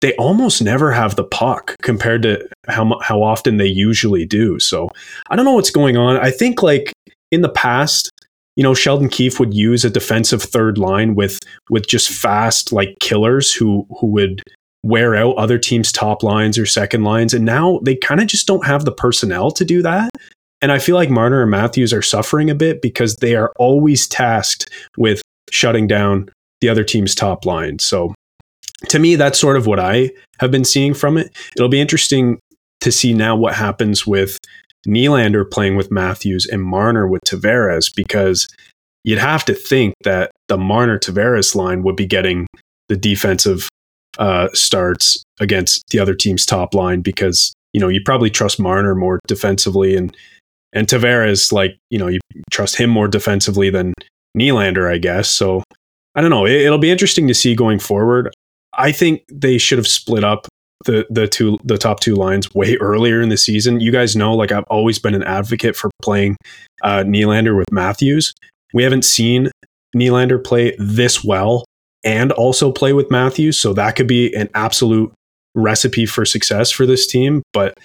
[0.00, 4.58] they almost never have the puck compared to how how often they usually do.
[4.60, 4.90] So
[5.30, 6.16] I don't know what's going on.
[6.16, 6.92] I think like
[7.30, 8.10] in the past,
[8.56, 11.38] you know, Sheldon Keefe would use a defensive third line with
[11.70, 14.42] with just fast like killers who who would
[14.82, 18.46] wear out other teams' top lines or second lines, and now they kind of just
[18.46, 20.10] don't have the personnel to do that.
[20.60, 24.06] And I feel like Marner and Matthews are suffering a bit because they are always
[24.06, 25.20] tasked with
[25.50, 26.28] shutting down
[26.60, 27.78] the other team's top line.
[27.80, 28.14] So
[28.88, 31.36] to me, that's sort of what I have been seeing from it.
[31.56, 32.38] It'll be interesting
[32.80, 34.38] to see now what happens with
[34.86, 38.48] Nylander playing with Matthews and Marner with Tavares because
[39.04, 42.46] you'd have to think that the Marner Tavares line would be getting
[42.88, 43.68] the defensive
[44.18, 48.94] uh, starts against the other team's top line because you know you probably trust Marner
[48.94, 50.16] more defensively and
[50.72, 52.18] and Tavares, like, you know, you
[52.50, 53.92] trust him more defensively than
[54.36, 55.28] Nylander, I guess.
[55.28, 55.62] So
[56.14, 56.46] I don't know.
[56.46, 58.32] It, will be interesting to see going forward.
[58.72, 60.48] I think they should have split up
[60.84, 63.80] the the two the top two lines way earlier in the season.
[63.80, 66.36] You guys know, like I've always been an advocate for playing
[66.82, 68.32] uh, Nylander with Matthews.
[68.72, 69.50] We haven't seen
[69.94, 71.64] Nylander play this well
[72.04, 75.12] and also play with Matthews, so that could be an absolute
[75.54, 77.42] recipe for success for this team.
[77.52, 77.78] But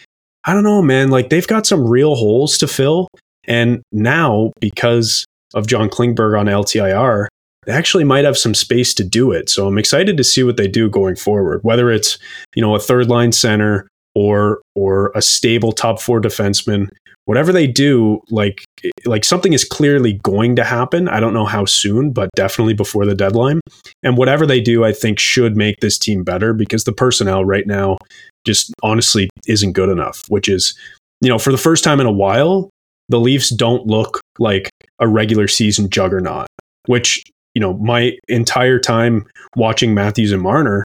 [0.46, 1.10] I don't know, man.
[1.10, 3.08] Like they've got some real holes to fill.
[3.46, 7.28] And now, because of John Klingberg on LTIR,
[7.66, 9.50] they actually might have some space to do it.
[9.50, 12.18] So I'm excited to see what they do going forward, whether it's,
[12.56, 16.90] you know, a third line center or or a stable top four defenseman.
[17.28, 18.64] Whatever they do, like
[19.06, 21.10] like something is clearly going to happen.
[21.10, 23.60] I don't know how soon, but definitely before the deadline.
[24.02, 27.68] And whatever they do, I think should make this team better because the personnel right
[27.68, 27.98] now
[28.46, 30.74] just honestly isn't good enough, which is,
[31.20, 32.70] you know, for the first time in a while,
[33.10, 34.70] the Leafs don't look like
[35.00, 36.48] a regular season juggernaut,
[36.86, 37.22] which,
[37.54, 39.26] you know, my entire time
[39.58, 40.86] watching Matthews and Marner,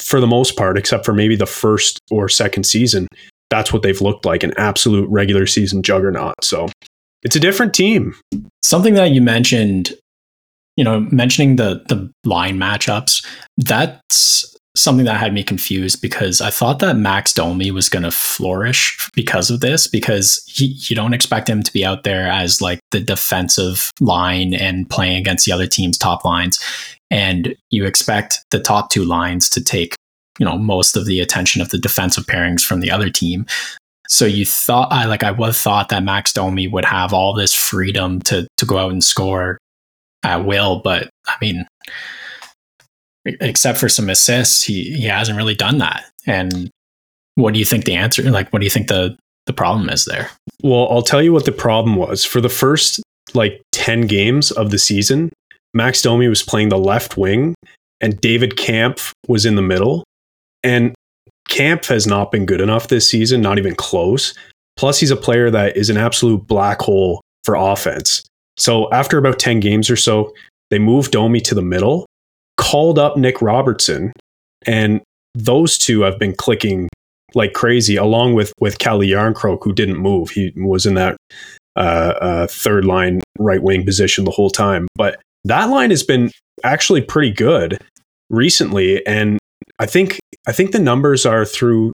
[0.00, 3.06] for the most part, except for maybe the first or second season,
[3.50, 6.34] that's what they've looked like an absolute regular season juggernaut.
[6.42, 6.68] So
[7.22, 8.14] it's a different team.
[8.62, 9.92] Something that you mentioned,
[10.76, 13.24] you know, mentioning the the line matchups,
[13.56, 18.10] that's something that had me confused because I thought that Max Domi was going to
[18.10, 22.60] flourish because of this because he, you don't expect him to be out there as
[22.60, 26.62] like the defensive line and playing against the other team's top lines
[27.10, 29.94] and you expect the top two lines to take
[30.38, 33.46] you know most of the attention of the defensive pairings from the other team
[34.08, 37.54] so you thought I like I would thought that Max Domi would have all this
[37.54, 39.58] freedom to to go out and score
[40.22, 41.66] at will but I mean
[43.40, 46.04] except for some assists, he he hasn't really done that.
[46.26, 46.70] And
[47.34, 48.22] what do you think the answer?
[48.30, 49.16] Like, what do you think the
[49.46, 50.30] the problem is there?
[50.62, 52.24] Well, I'll tell you what the problem was.
[52.24, 53.00] For the first
[53.34, 55.32] like ten games of the season,
[55.74, 57.54] Max Domi was playing the left wing,
[58.00, 60.04] and David Kampf was in the middle.
[60.66, 60.96] And
[61.48, 64.34] Kampf has not been good enough this season, not even close.
[64.76, 68.24] Plus, he's a player that is an absolute black hole for offense.
[68.56, 70.34] So after about 10 games or so,
[70.70, 72.04] they moved Domi to the middle
[72.56, 74.12] called up Nick Robertson,
[74.66, 75.00] and
[75.36, 76.88] those two have been clicking
[77.36, 80.30] like crazy, along with with Calle Jarnkrok, who didn't move.
[80.30, 81.16] He was in that
[81.76, 84.88] uh, uh, third line right wing position the whole time.
[84.96, 86.32] But that line has been
[86.64, 87.78] actually pretty good
[88.30, 89.38] recently, and
[89.78, 91.92] I think I think the numbers are through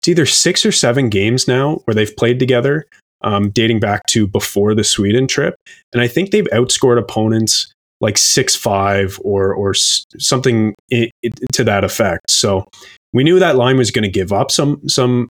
[0.00, 2.86] it's either six or seven games now where they've played together,
[3.22, 5.54] um, dating back to before the Sweden trip,
[5.92, 7.70] and I think they've outscored opponents
[8.00, 12.30] like six five or or something I- I- to that effect.
[12.30, 12.64] So
[13.12, 15.28] we knew that line was going to give up some some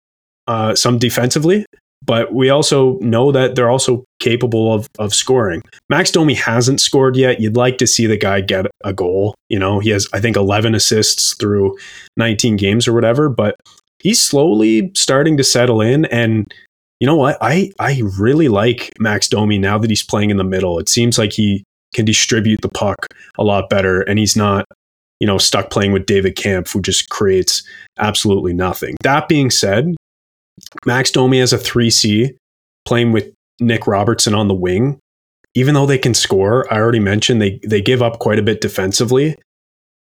[0.48, 1.64] uh, some defensively,
[2.04, 5.62] but we also know that they're also capable of of scoring.
[5.88, 7.40] Max Domi hasn't scored yet.
[7.40, 9.34] You'd like to see the guy get a goal.
[9.48, 11.76] You know, he has I think 11 assists through
[12.16, 13.56] 19 games or whatever, but
[14.00, 16.52] he's slowly starting to settle in and
[17.00, 17.36] you know what?
[17.40, 20.78] I I really like Max Domi now that he's playing in the middle.
[20.78, 24.64] It seems like he can distribute the puck a lot better and he's not
[25.18, 27.62] you know stuck playing with David Kampf, who just creates
[27.98, 28.96] absolutely nothing.
[29.02, 29.94] That being said,
[30.86, 32.36] Max Domi has a 3C
[32.84, 34.98] playing with Nick Robertson on the wing.
[35.54, 38.60] Even though they can score, I already mentioned they they give up quite a bit
[38.60, 39.36] defensively.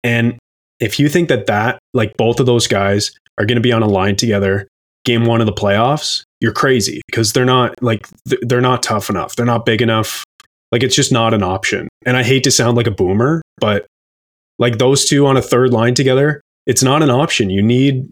[0.03, 0.37] And
[0.79, 3.83] if you think that that like both of those guys are going to be on
[3.83, 4.67] a line together
[5.03, 8.07] game 1 of the playoffs, you're crazy because they're not like
[8.41, 9.35] they're not tough enough.
[9.35, 10.23] They're not big enough.
[10.71, 11.89] Like it's just not an option.
[12.05, 13.85] And I hate to sound like a boomer, but
[14.57, 17.49] like those two on a third line together, it's not an option.
[17.49, 18.07] You need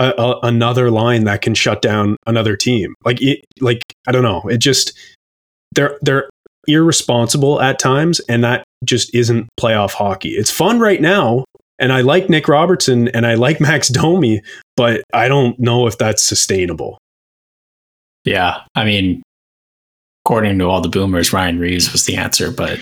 [0.00, 2.94] a, a, another line that can shut down another team.
[3.04, 4.42] Like it, like I don't know.
[4.48, 4.98] It just
[5.72, 6.28] they're they're
[6.66, 10.30] irresponsible at times, and that just isn't playoff hockey.
[10.30, 11.44] It's fun right now,
[11.78, 14.42] and I like Nick Robertson and I like Max Domi,
[14.76, 16.98] but I don't know if that's sustainable.
[18.24, 19.22] Yeah, I mean,
[20.24, 22.80] according to all the boomers, Ryan Reaves was the answer, but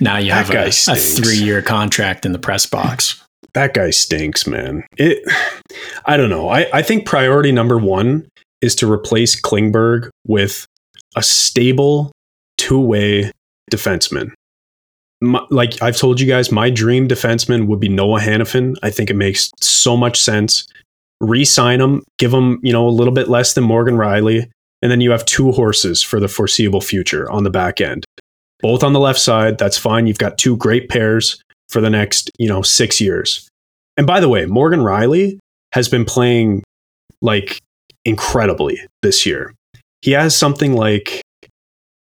[0.00, 3.22] now you have a, a three-year contract in the press box
[3.54, 4.84] that guy stinks, man.
[4.96, 5.22] It,
[6.06, 6.48] I don't know.
[6.48, 8.28] I, I think priority number one
[8.60, 10.66] is to replace Klingberg with
[11.16, 12.12] a stable
[12.56, 13.32] two way
[13.70, 14.32] defenseman.
[15.20, 18.76] My, like I've told you guys, my dream defenseman would be Noah Hanifin.
[18.82, 20.66] I think it makes so much sense.
[21.20, 24.48] Re-sign him, give him you know a little bit less than Morgan Rielly,
[24.82, 28.04] and then you have two horses for the foreseeable future on the back end.
[28.60, 30.06] Both on the left side, that's fine.
[30.06, 33.48] You've got two great pairs for the next, you know, six years.
[33.96, 35.38] And by the way, Morgan Rielly
[35.72, 36.62] has been playing
[37.20, 37.60] like
[38.04, 39.52] incredibly this year.
[40.00, 41.20] He has something like,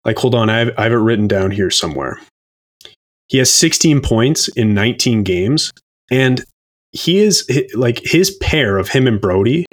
[0.05, 2.19] like, hold on, I have, I have it written down here somewhere.
[3.29, 5.71] He has 16 points in 19 games.
[6.11, 6.45] And
[6.91, 9.65] he is like his pair of him and Brodie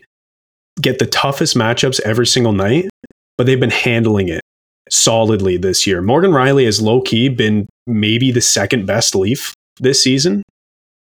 [0.82, 2.90] get the toughest matchups every single night,
[3.38, 4.42] but they've been handling it
[4.90, 6.02] solidly this year.
[6.02, 10.44] Morgan Rielly has low key been maybe the second best Leaf this season.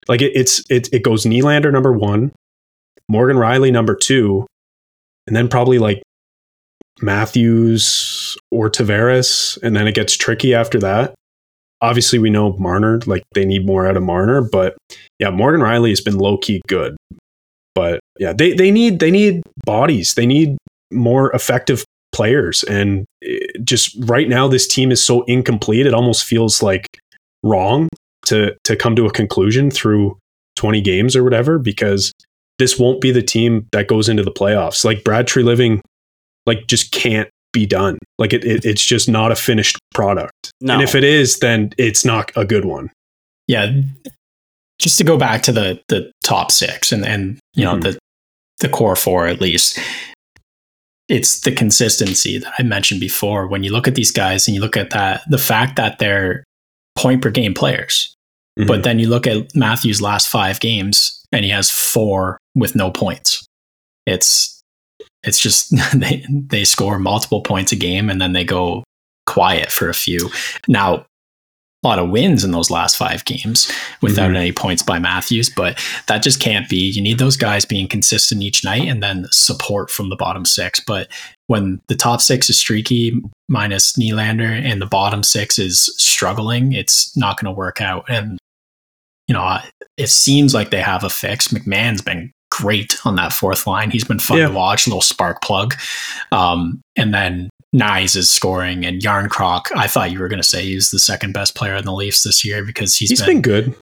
[0.08, 2.32] Like it, it's it it goes Nylander number one,
[3.10, 4.46] Morgan Rielly number two,
[5.26, 6.02] and then probably like
[7.02, 11.14] Matthews or Tavares, and then it gets tricky after that.
[11.82, 14.76] Obviously, we know Marner, like they need more out of Marner, but
[15.20, 16.96] yeah, Morgan Rielly has been low key good.
[17.76, 20.16] But yeah, they, they need they need bodies.
[20.16, 20.58] They need
[20.92, 22.64] more effective players.
[22.64, 25.86] And eh, just right now, this team is so incomplete.
[25.86, 26.88] It almost feels like
[27.44, 27.88] wrong
[28.28, 30.18] to to come to a conclusion through
[30.56, 32.12] 20 games or whatever because
[32.60, 34.84] this won't be the team that goes into the playoffs.
[34.84, 35.82] Like Brad Living,
[36.46, 37.98] like just can't be done.
[38.18, 40.52] Like it, it it's just not a finished product.
[40.62, 40.74] No.
[40.74, 42.90] And if it is, then it's not a good one.
[43.48, 43.82] Yeah.
[44.80, 47.82] Just to go back to the the top six and and you know mm-hmm.
[47.82, 48.00] the
[48.60, 49.80] the core four at least.
[51.10, 53.48] It's the consistency that I mentioned before.
[53.48, 56.44] When you look at these guys and you look at that, the fact that they're
[56.98, 58.17] point per game players.
[58.58, 58.68] Mm-hmm.
[58.68, 62.90] But then you look at Matthews' last five games, and he has four with no
[62.90, 63.46] points.
[64.06, 64.62] It's
[65.24, 68.84] it's just they they score multiple points a game, and then they go
[69.26, 70.30] quiet for a few.
[70.68, 71.06] Now,
[71.84, 74.38] a lot of wins in those last five games without mm-hmm.
[74.38, 76.90] any points by Matthews, but that just can't be.
[76.90, 80.80] You need those guys being consistent each night and then support from the bottom six.
[80.80, 81.08] But
[81.46, 87.16] when the top six is streaky minus Nylander and the bottom six is struggling, it's
[87.16, 88.06] not going to work out.
[88.10, 88.40] And
[89.28, 89.58] you know,
[89.98, 91.50] it seems like they have a fix.
[91.50, 93.92] McMann's been great on that fourth line.
[93.92, 94.48] He's been fun yeah.
[94.48, 95.74] to watch, little spark plug.
[96.32, 99.76] Um, and then Knies is scoring, and Järnkrok.
[99.76, 102.24] I thought you were going to say he's the second best player in the Leafs
[102.24, 103.76] this year because he's, he's been, been good.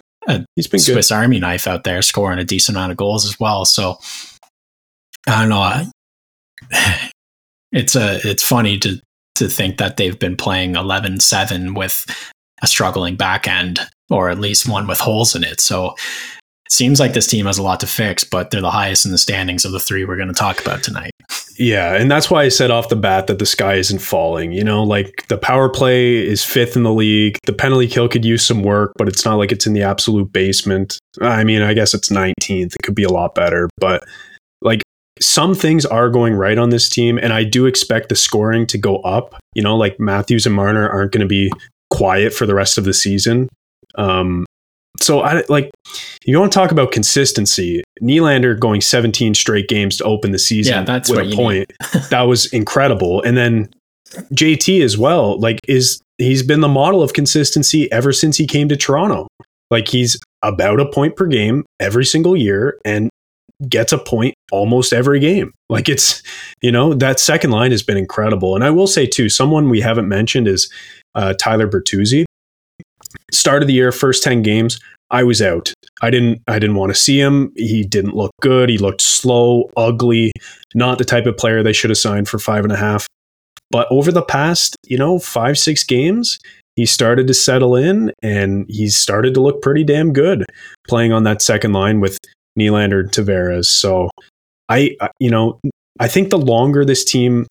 [0.55, 1.15] he's been Swiss good.
[1.15, 3.65] Army knife out there, scoring a decent amount of goals as well.
[3.65, 3.99] So
[5.27, 5.91] I don't know.
[7.71, 9.01] It's a it's funny to
[9.35, 12.05] to think that they've been playing 11-7 with
[12.61, 15.61] a struggling back end or at least one with holes in it.
[15.61, 15.95] So
[16.65, 19.11] it seems like this team has a lot to fix, but they're the highest in
[19.11, 21.11] the standings of the three we're going to talk about tonight.
[21.57, 24.51] Yeah, and that's why I said off the bat that the sky isn't falling.
[24.51, 27.37] You know, like the power play is fifth in the league.
[27.45, 30.33] The penalty kill could use some work, but it's not like it's in the absolute
[30.33, 30.99] basement.
[31.21, 32.73] I mean, I guess it's 19th.
[32.75, 34.03] It could be a lot better, but
[34.61, 34.81] like
[35.21, 38.77] some things are going right on this team, and I do expect the scoring to
[38.77, 39.35] go up.
[39.53, 41.51] You know, like Matthews and Marner aren't going to be
[41.89, 43.47] quiet for the rest of the season.
[43.97, 44.45] Um,
[45.01, 45.71] so I like
[46.25, 47.83] you want to talk about consistency.
[48.01, 51.71] Nylander going 17 straight games to open the season Yeah, that's with a point.
[52.09, 53.21] that was incredible.
[53.23, 53.69] And then
[54.33, 58.69] JT as well, like is he's been the model of consistency ever since he came
[58.69, 59.27] to Toronto.
[59.69, 63.09] Like he's about a point per game every single year and
[63.67, 65.51] gets a point almost every game.
[65.69, 66.21] Like it's,
[66.61, 68.55] you know, that second line has been incredible.
[68.55, 70.71] And I will say too, someone we haven't mentioned is
[71.15, 72.25] uh, Tyler Bertuzzi.
[73.35, 74.79] Start of the year, first 10 games,
[75.11, 75.73] I was out.
[76.01, 77.51] I didn't I didn't want to see him.
[77.55, 78.69] He didn't look good.
[78.69, 80.31] He looked slow, ugly,
[80.73, 83.07] not the type of player they should have signed for five and a half.
[83.71, 86.39] But over the past, you know, five, six games,
[86.75, 90.45] he started to settle in and he's started to look pretty damn good
[90.87, 92.17] playing on that second line with
[92.57, 93.65] Nylander and Tavares.
[93.65, 94.09] So
[94.69, 95.59] I- you know,
[95.99, 97.47] I think the longer this team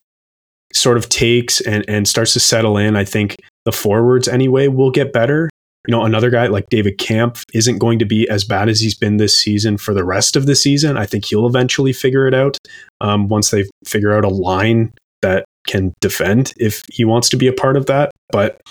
[0.73, 4.91] sort of takes and, and starts to settle in, I think the forwards anyway will
[4.91, 5.49] get better.
[5.87, 8.95] You know, another guy like David Kampf isn't going to be as bad as he's
[8.95, 10.97] been this season for the rest of the season.
[10.97, 12.57] I think he'll eventually figure it out
[13.01, 17.47] um, once they figure out a line that can defend if he wants to be
[17.47, 18.11] a part of that.
[18.31, 18.61] But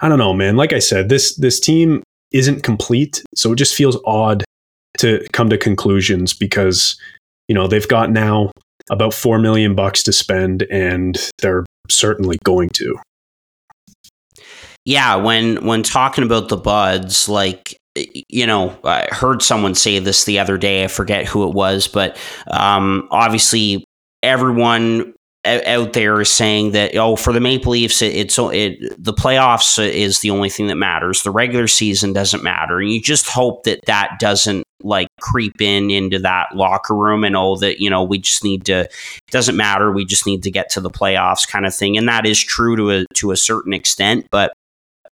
[0.00, 0.56] I don't know, man.
[0.56, 4.44] Like I said, this this team isn't complete, so it just feels odd
[4.98, 6.98] to come to conclusions because
[7.48, 8.50] you know they've got now
[8.90, 12.96] about four million bucks to spend, and they're certainly going to.
[14.86, 17.76] Yeah, when when talking about the buds, like
[18.28, 20.84] you know, I heard someone say this the other day.
[20.84, 22.16] I forget who it was, but
[22.48, 23.84] um, obviously
[24.22, 25.12] everyone
[25.44, 29.84] out there is saying that oh, for the Maple Leafs, it, it's it, the playoffs
[29.84, 31.24] is the only thing that matters.
[31.24, 35.90] The regular season doesn't matter, and you just hope that that doesn't like creep in
[35.90, 38.92] into that locker room and oh that you know we just need to it
[39.30, 42.26] doesn't matter we just need to get to the playoffs kind of thing and that
[42.26, 44.52] is true to a to a certain extent but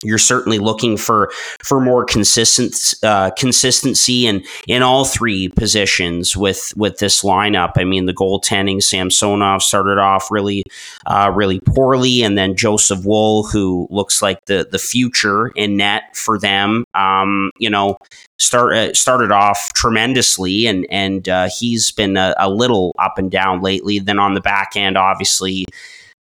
[0.04, 1.32] you're certainly looking for
[1.64, 7.74] for more consistent uh, consistency and in all three positions with with this lineup.
[7.78, 10.64] I mean, the goaltending, Samsonov started off really
[11.08, 16.16] uh, really poorly, and then Joseph Woll, who looks like the the future in net
[16.16, 17.98] for them, um, you know,
[18.38, 23.32] start uh, started off tremendously, and and uh, he's been a, a little up and
[23.32, 23.98] down lately.
[23.98, 25.66] Then on the back end, obviously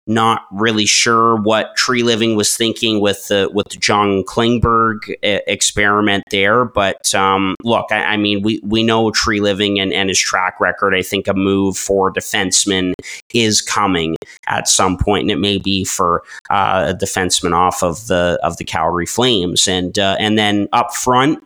[0.06, 6.66] not really sure what Treliving was thinking with the with the John Klingberg experiment there,
[6.66, 10.94] but um, look, I, I, mean, we we know Treliving and, and his track record.
[10.94, 12.94] I think a move for defenseman
[13.34, 14.16] is coming
[14.48, 18.58] at some point, and it may be for uh, a defenseman off of the of
[18.58, 21.44] the Calgary Flames, and uh, and then up front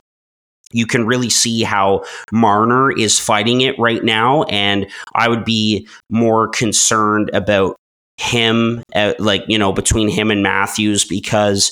[0.74, 4.44] you can really see how Marner is fighting it right now.
[4.44, 7.78] And I would be more concerned about
[8.18, 11.72] him, uh, like, you know, between him and Matthews, because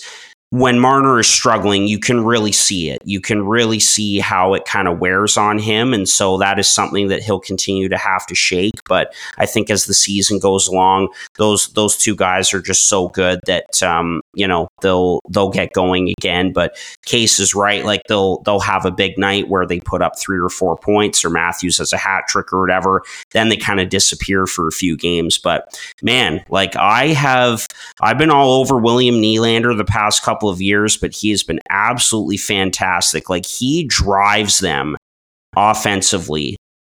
[0.51, 3.01] when Marner is struggling, you can really see it.
[3.03, 5.93] You can really see how it kind of wears on him.
[5.93, 8.75] And so that is something that he'll continue to have to shake.
[8.87, 13.09] But I think as the season goes along, those those two guys are just so
[13.09, 16.51] good that um, you know, they'll they'll get going again.
[16.53, 20.17] But Case is right, like they'll they'll have a big night where they put up
[20.19, 23.03] three or four points or Matthews has a hat trick or whatever.
[23.32, 25.38] Then they kind of disappear for a few games.
[25.38, 27.67] But man, like I have
[28.01, 31.59] I've been all over William Nylander the past couple of years, but he has been
[31.69, 33.30] absolutely fantastic.
[33.30, 34.97] Like he drives them
[35.55, 36.57] offensively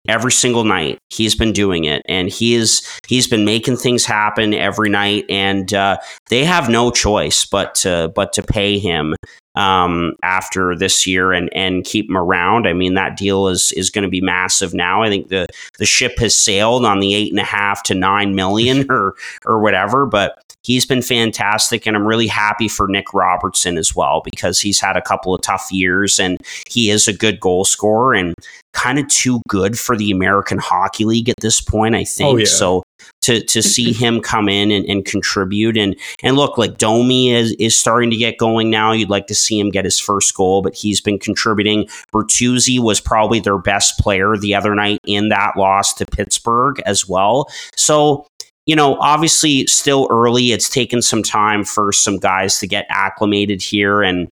[0.08, 0.98] every single night.
[1.10, 5.24] He's been doing it, and he is he's been making things happen every night.
[5.28, 5.98] And uh,
[6.30, 9.14] they have no choice but to but to pay him
[9.56, 12.66] um, after this year and and keep him around.
[12.66, 15.02] I mean, that deal is is going to be massive now.
[15.02, 15.46] I think the
[15.78, 19.60] the ship has sailed on the eight and a half to nine million or or
[19.60, 20.42] whatever, but.
[20.66, 24.96] He's been fantastic, and I'm really happy for Nick Robertson as well because he's had
[24.96, 26.38] a couple of tough years and
[26.68, 28.34] he is a good goal scorer and
[28.72, 32.34] kind of too good for the American Hockey League at this point, I think.
[32.34, 32.46] Oh, yeah.
[32.46, 32.82] So
[33.22, 35.94] to to see him come in and, and contribute and
[36.24, 38.90] and look like Domi is is starting to get going now.
[38.90, 41.88] You'd like to see him get his first goal, but he's been contributing.
[42.12, 47.08] Bertuzzi was probably their best player the other night in that loss to Pittsburgh as
[47.08, 47.48] well.
[47.76, 48.26] So
[48.66, 50.52] you know, obviously still early.
[50.52, 54.28] It's taken some time for some guys to get acclimated here and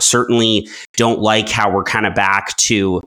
[0.00, 3.02] certainly don't like how we're kind of back to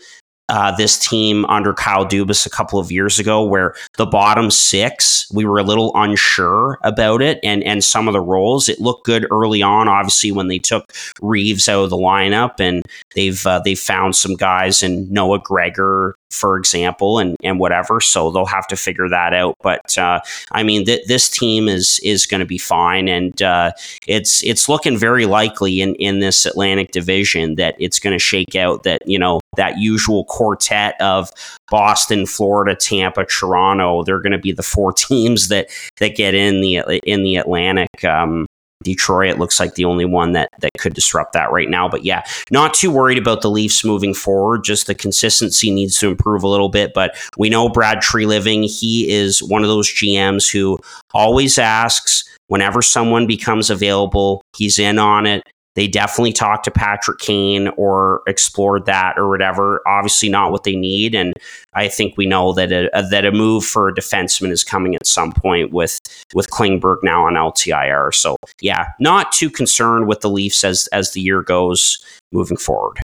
[0.52, 5.32] uh, this team under Kyle Dubas a couple of years ago, where the bottom six
[5.34, 8.68] we were a little unsure about it and and some of the roles.
[8.68, 12.84] It looked good early on, obviously when they took Reaves out of the lineup, and
[13.16, 18.02] they've uh, they've found some guys in Noah Gregor, for example, and and whatever.
[18.02, 19.56] So they'll have to figure that out.
[19.62, 20.20] But uh,
[20.52, 23.72] I mean, th- this team is is going to be fine, and uh,
[24.08, 28.56] it's it's looking very likely in in this Atlantic Division that it's going to shake
[28.56, 28.84] out.
[28.84, 31.30] That you know that usual quartet of
[31.70, 34.04] Boston, Florida, Tampa, Toronto.
[34.04, 38.04] They're going to be the four teams that that get in the in the Atlantic.
[38.04, 38.46] Um,
[38.84, 41.88] Detroit looks like the only one that that could disrupt that right now.
[41.88, 44.64] But yeah, not too worried about the Leafs moving forward.
[44.64, 46.94] Just the consistency needs to improve a little bit.
[46.94, 48.64] But we know Brad Treliving.
[48.64, 50.80] He is one of those GMs who
[51.14, 54.42] always asks whenever someone becomes available.
[54.58, 55.44] He's in on it
[55.76, 59.82] they definitely talked to Patrick Kane or explored that or whatever.
[59.88, 61.34] Obviously, not what they need, and
[61.74, 64.96] I think we know that a, a, that a move for a defenseman is coming
[64.96, 66.00] at some point with
[66.34, 68.14] with Klingberg now on LTIR.
[68.14, 73.00] So yeah, not too concerned with the Leafs as as the year goes moving forward.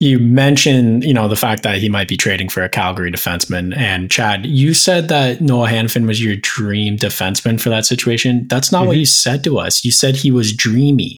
[0.00, 3.76] You mentioned, you know, the fact that he might be trading for a Calgary defenseman.
[3.76, 8.46] And Chad, you said that Noah Hanifin was your dream defenseman for that situation.
[8.46, 8.88] That's not mm-hmm.
[8.88, 9.84] what you said to us.
[9.84, 11.16] You said he was dreamy.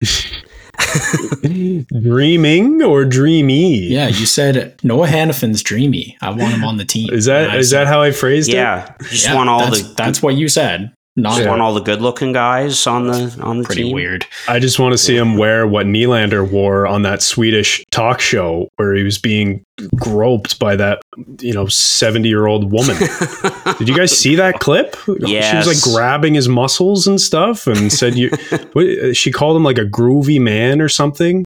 [2.00, 3.78] Dreaming or dreamy?
[3.88, 6.16] Yeah, you said Noah Hanifin's dreamy.
[6.20, 7.12] I want him on the team.
[7.12, 8.86] Is that is said, that how I phrased yeah, it?
[9.00, 9.94] Yeah, just yeah, want all that's, the.
[9.94, 10.92] That's what you said.
[11.18, 13.94] Not want all the good looking guys on the on the pretty team.
[13.94, 14.24] weird.
[14.46, 18.68] I just want to see him wear what Nylander wore on that Swedish talk show
[18.76, 19.64] where he was being
[19.96, 21.02] groped by that
[21.40, 22.96] you know 70 year old woman.
[23.78, 24.96] Did you guys see that clip?
[25.18, 25.50] Yes.
[25.50, 28.30] She was like grabbing his muscles and stuff and said you
[28.74, 31.44] what, she called him like a groovy man or something.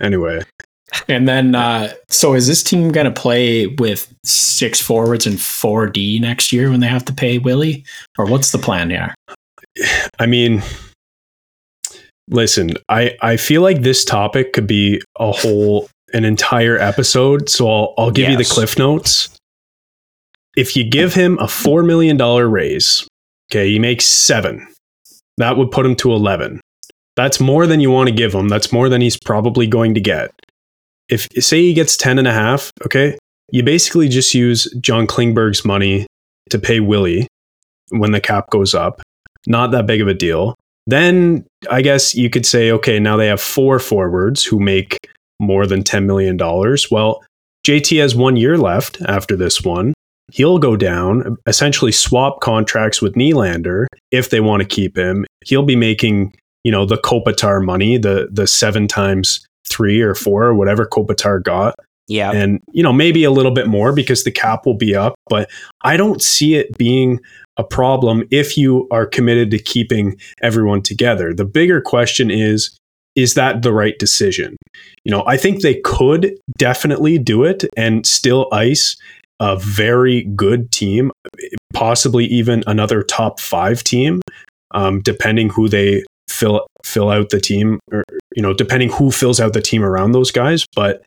[0.00, 0.40] Anyway,
[1.08, 5.86] and then, uh, so is this team going to play with six forwards and four
[5.86, 7.84] D next year when they have to pay Willie,
[8.18, 9.14] or what's the plan here?
[10.18, 10.62] I mean,
[12.28, 17.48] listen, I I feel like this topic could be a whole an entire episode.
[17.48, 18.32] So I'll I'll give yes.
[18.32, 19.28] you the cliff notes.
[20.56, 23.06] If you give him a four million dollar raise,
[23.50, 24.66] okay, he makes seven.
[25.36, 26.60] That would put him to eleven.
[27.16, 28.48] That's more than you want to give him.
[28.48, 30.32] That's more than he's probably going to get
[31.10, 33.18] if say he gets 10 and a half, okay,
[33.50, 36.06] you basically just use John Klingberg's money
[36.50, 37.26] to pay Willie
[37.90, 39.02] when the cap goes up.
[39.46, 40.54] Not that big of a deal.
[40.86, 44.98] Then I guess you could say, okay, now they have four forwards who make
[45.40, 46.38] more than $10 million.
[46.90, 47.22] Well,
[47.66, 49.94] JT has one year left after this one.
[50.32, 55.26] He'll go down, essentially swap contracts with Nylander if they want to keep him.
[55.44, 59.44] He'll be making, you know, the Kopitar money, the the seven times
[59.80, 61.74] three or four or whatever Kopitar got.
[62.06, 62.32] Yeah.
[62.32, 65.48] And, you know, maybe a little bit more because the cap will be up, but
[65.82, 67.18] I don't see it being
[67.56, 71.32] a problem if you are committed to keeping everyone together.
[71.32, 72.76] The bigger question is,
[73.16, 74.56] is that the right decision?
[75.04, 78.96] You know, I think they could definitely do it and still ice
[79.38, 81.10] a very good team,
[81.72, 84.20] possibly even another top five team,
[84.72, 88.04] um, depending who they fill fill out the team or
[88.34, 91.02] you know depending who fills out the team around those guys but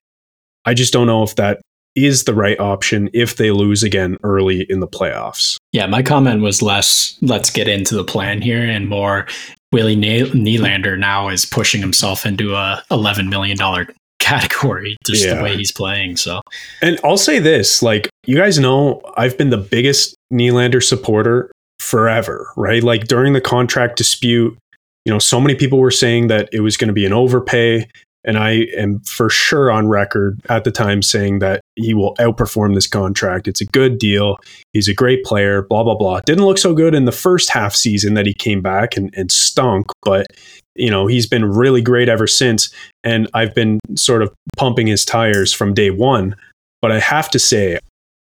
[0.66, 1.62] i just don't know if that
[1.96, 5.58] is the right option if they lose again early in the playoffs.
[5.74, 9.28] Yeah my comment was less let's get into the plan here and more
[9.72, 13.88] willie Nylander now is pushing himself into a 11 million dollar
[14.20, 15.36] category just yeah.
[15.36, 16.42] the way he's playing so.
[16.82, 22.48] And i'll say this like you guys know i've been the biggest Nylander supporter forever
[22.56, 22.84] right?
[22.84, 24.58] Like during the contract dispute
[25.06, 27.88] you know, so many people were saying that it was going to be an overpay.
[28.26, 32.74] And I am for sure on record at the time saying that he will outperform
[32.74, 33.50] this contract.
[33.50, 34.38] It's a good deal.
[34.72, 36.22] He's a great player, blah, blah, blah.
[36.22, 39.30] Didn't look so good in the first half season that he came back and, and
[39.30, 40.28] stunk, but
[40.76, 42.74] you know, he's been really great ever since.
[43.04, 46.36] And I've been sort of pumping his tires from day one.
[46.82, 47.78] But I have to say,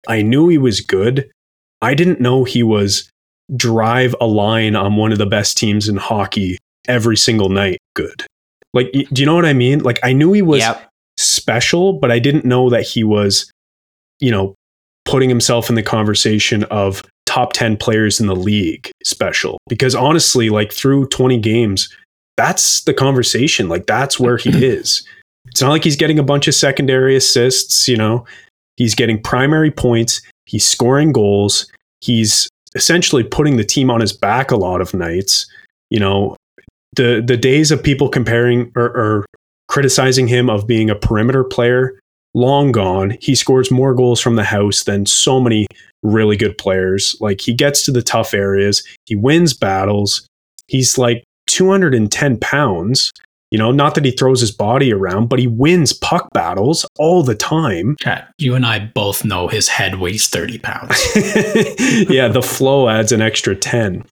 [0.09, 1.31] I knew he was good.
[1.83, 3.09] I didn't know he was
[3.55, 6.59] drive a line on one of the best teams in hockey
[6.89, 8.25] every single night good.
[8.73, 9.81] Like, do you know what I mean?
[9.81, 10.89] Like, I knew he was yep.
[11.19, 13.51] special, but I didn't know that he was,
[14.21, 14.55] you know,
[15.05, 19.59] putting himself in the conversation of top 10 players in the league special.
[19.69, 21.95] Because honestly, like through 20 games,
[22.37, 23.69] that's the conversation.
[23.69, 25.07] Like, that's where he is.
[25.47, 28.25] It's not like he's getting a bunch of secondary assists, you know,
[28.77, 31.71] he's getting primary points, he's scoring goals,
[32.01, 35.47] he's essentially putting the team on his back a lot of nights.
[35.89, 36.37] You know,
[37.01, 39.27] the the days of people comparing or, or
[39.69, 41.99] criticizing him of being a perimeter player
[42.35, 43.17] long gone.
[43.21, 45.67] He scores more goals from the house than so many
[46.03, 47.17] really good players.
[47.21, 50.27] Like he gets to the tough areas, he wins battles.
[50.67, 53.11] He's like 210 pounds.
[53.51, 57.25] You know, not that he throws his body around, but he wins puck battles all
[57.25, 57.97] the time.
[58.39, 61.03] You and I both know his head weighs 30 pounds.
[62.09, 64.05] yeah, the flow adds an extra 10.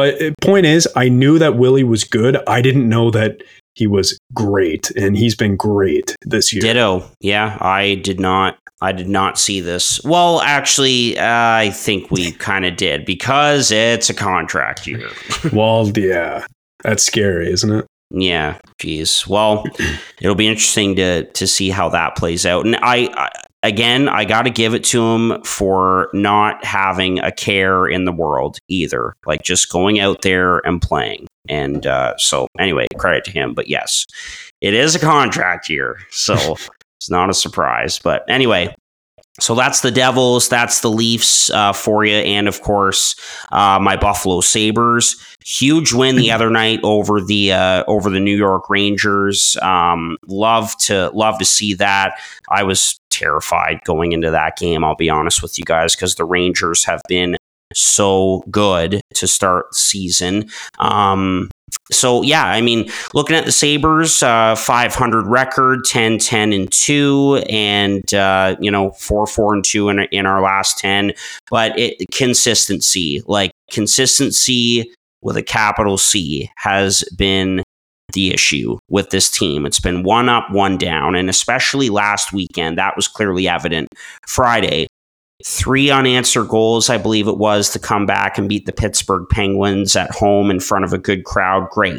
[0.00, 2.38] But uh, point is, I knew that Willie was good.
[2.48, 3.42] I didn't know that
[3.74, 6.62] he was great, and he's been great this year.
[6.62, 7.04] Ditto.
[7.20, 8.56] Yeah, I did not.
[8.80, 10.02] I did not see this.
[10.02, 15.10] Well, actually, uh, I think we kind of did because it's a contract year.
[15.52, 16.46] well, yeah,
[16.82, 17.86] that's scary, isn't it?
[18.10, 19.28] Yeah, geez.
[19.28, 19.66] Well,
[20.22, 22.64] it'll be interesting to to see how that plays out.
[22.64, 23.28] And I, I
[23.62, 28.12] again, I got to give it to him for not having a care in the
[28.12, 29.14] world either.
[29.26, 31.26] Like just going out there and playing.
[31.48, 33.54] And uh, so, anyway, credit to him.
[33.54, 34.06] But yes,
[34.60, 36.34] it is a contract year, so
[36.98, 37.98] it's not a surprise.
[37.98, 38.74] But anyway,
[39.38, 43.14] so that's the Devils, that's the Leafs uh, for you, and of course
[43.52, 45.16] uh, my Buffalo Sabres.
[45.44, 49.56] Huge win the other night over the uh, over the New York Rangers.
[49.62, 52.18] Um, love to love to see that.
[52.50, 54.84] I was terrified going into that game.
[54.84, 57.36] I'll be honest with you guys because the Rangers have been
[57.72, 60.50] so good to start season.
[60.78, 61.50] Um,
[61.90, 67.42] so yeah, I mean, looking at the Sabres, uh, 500 record, 10, 10 and two,
[67.48, 71.12] and uh, you know, four, four and two in, in our last 10.
[71.50, 74.92] But it, consistency, like consistency
[75.22, 77.62] with a capital C, has been
[78.12, 79.66] the issue with this team.
[79.66, 83.88] It's been one up, one down, and especially last weekend, that was clearly evident.
[84.26, 84.86] Friday,
[85.44, 89.96] three unanswered goals, I believe it was, to come back and beat the Pittsburgh Penguins
[89.96, 91.68] at home in front of a good crowd.
[91.70, 91.98] Great.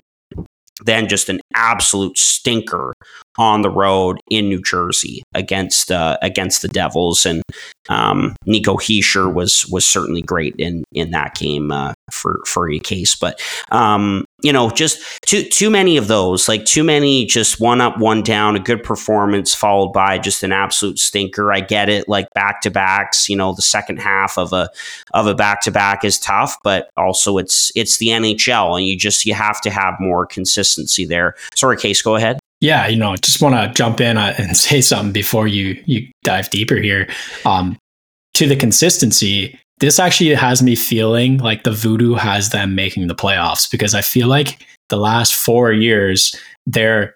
[0.83, 2.93] Then just an absolute stinker
[3.37, 7.41] on the road in New Jersey against uh, against the Devils, and
[7.89, 12.79] um, Nico Hischier was was certainly great in in that game uh, for for a
[12.79, 13.15] case.
[13.15, 17.79] But um, you know, just too too many of those, like too many, just one
[17.79, 21.53] up, one down, a good performance followed by just an absolute stinker.
[21.53, 23.29] I get it, like back to backs.
[23.29, 24.69] You know, the second half of a
[25.13, 28.97] of a back to back is tough, but also it's it's the NHL, and you
[28.97, 31.35] just you have to have more consistency there.
[31.55, 32.40] Sorry, Case, go ahead.
[32.61, 36.09] Yeah, you know, just want to jump in uh, and say something before you you
[36.23, 37.07] dive deeper here.
[37.45, 37.77] Um,
[38.35, 43.15] to the consistency, this actually has me feeling like the voodoo has them making the
[43.15, 46.35] playoffs because I feel like the last four years
[46.67, 47.15] they're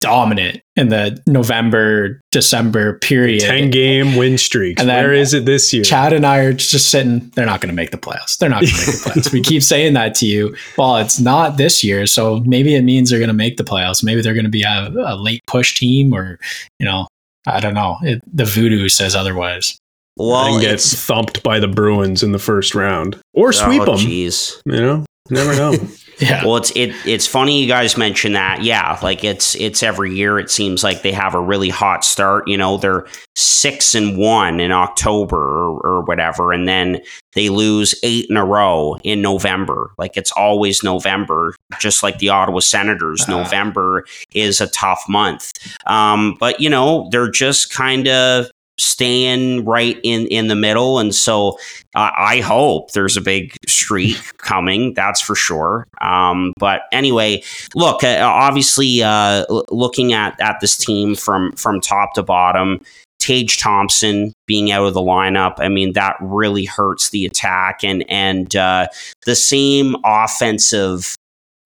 [0.00, 3.40] dominant in the November December period.
[3.40, 4.78] Ten game win streak.
[4.80, 5.84] And Where is it this year?
[5.84, 7.30] Chad and I are just sitting.
[7.34, 8.38] They're not going to make the playoffs.
[8.38, 9.32] They're not going to make the playoffs.
[9.32, 10.56] we keep saying that to you.
[10.76, 14.02] Well, it's not this year, so maybe it means they're going to make the playoffs.
[14.02, 16.38] Maybe they're going to be a, a, late push team, or
[16.78, 17.06] you know,
[17.46, 17.98] I don't know.
[18.02, 19.78] It, the voodoo says otherwise.
[20.16, 23.96] Well, and gets thumped by the Bruins in the first round, or sweep oh, them.
[23.96, 25.72] Jeez, you know, never know.
[26.20, 26.44] Yeah.
[26.44, 28.62] Well, it's it it's funny you guys mention that.
[28.62, 32.46] Yeah, like it's it's every year it seems like they have a really hot start.
[32.46, 33.06] You know, they're
[33.36, 37.00] six and one in October or, or whatever, and then
[37.34, 39.92] they lose eight in a row in November.
[39.96, 43.22] Like it's always November, just like the Ottawa Senators.
[43.22, 43.38] Uh-huh.
[43.38, 44.04] November
[44.34, 45.52] is a tough month.
[45.86, 48.50] Um, but you know, they're just kind of
[48.80, 50.98] staying right in in the middle.
[50.98, 51.58] And so
[51.94, 55.86] uh, i hope there's a big streak coming that's for sure.
[56.00, 57.42] Um, but anyway
[57.74, 62.80] look uh, obviously uh, looking at at this team from from top to bottom
[63.20, 68.04] Tage Thompson being out of the lineup, I mean that really hurts the attack, and
[68.08, 68.88] and uh,
[69.26, 71.14] the same offensive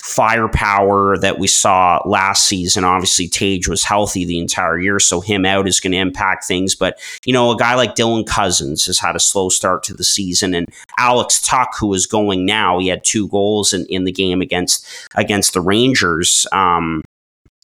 [0.05, 2.84] firepower that we saw last season.
[2.84, 6.74] Obviously, Tage was healthy the entire year, so him out is going to impact things.
[6.74, 10.05] But, you know, a guy like Dylan Cozens has had a slow start to the
[10.05, 10.55] season.
[10.55, 10.66] And
[10.98, 14.86] Alex Tuch, who is going now, he had two goals in, in the game against
[15.14, 17.02] against the Rangers um,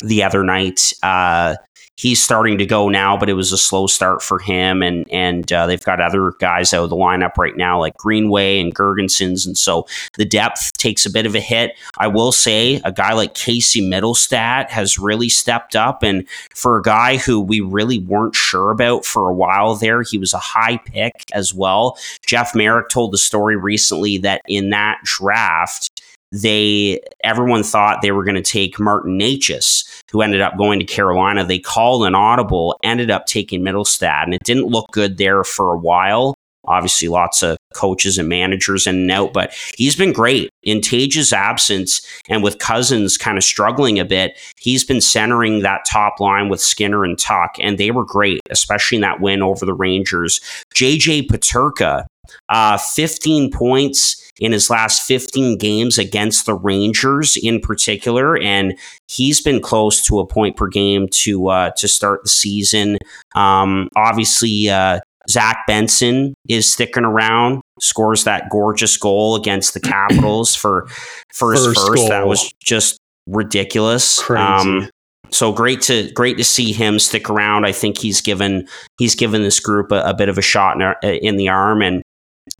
[0.03, 0.95] the other night.
[1.03, 1.57] Uh,
[2.01, 4.83] he's starting to go now, but it was a slow start for him.
[4.83, 8.59] And and uh, they've got other guys out of the lineup right now, like Greenway
[8.59, 9.87] and Girgensons, and so
[10.17, 11.73] the depth takes a bit of a hit.
[11.99, 16.83] I will say a guy like Casey Mittelstadt has really stepped up, and for a
[16.83, 20.79] guy who we really weren't sure about for a while there, he was a high
[20.79, 21.99] pick as well.
[22.27, 25.91] Jeff Marek told the story recently that in that draft
[26.33, 30.85] they everyone thought they were going to take Martin Necas, who ended up going to
[30.85, 31.45] Carolina.
[31.45, 35.73] They called an audible, ended up taking Mittelstadt, and it didn't look good there for
[35.73, 36.35] a while.
[36.65, 41.33] Obviously, lots of coaches and managers in and out, but he's been great in Tage's
[41.33, 44.39] absence and with Cozens kind of struggling a bit.
[44.59, 48.97] He's been centering that top line with Skinner and Tuch, and they were great, especially
[48.97, 50.41] in that win over the Rangers.
[50.75, 52.05] JJ Peterka,
[52.51, 58.76] uh, 15 points in his last 15 games against the Rangers in particular, and
[59.09, 62.97] he's been close to a point per game to uh, to start the season.
[63.34, 70.57] Um, obviously, uh, Zach Benson is sticking around, scores that gorgeous goal against the Capitals
[70.57, 71.78] for his first.
[71.78, 72.09] first.
[72.09, 74.28] That was just ridiculous.
[74.30, 74.88] Um,
[75.32, 77.64] so great to great to see him stick around.
[77.64, 78.66] I think he's given
[78.99, 82.03] he's given this group a, a bit of a shot in, in the arm, and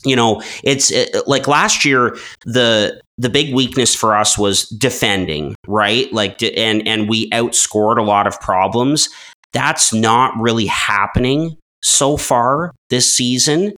[0.05, 5.55] you know, it's it, like last year the the big weakness for us was defending,
[5.67, 6.13] right?
[6.13, 9.09] Like and and we outscored a lot of problems.
[9.53, 13.75] That's not really happening so far this season,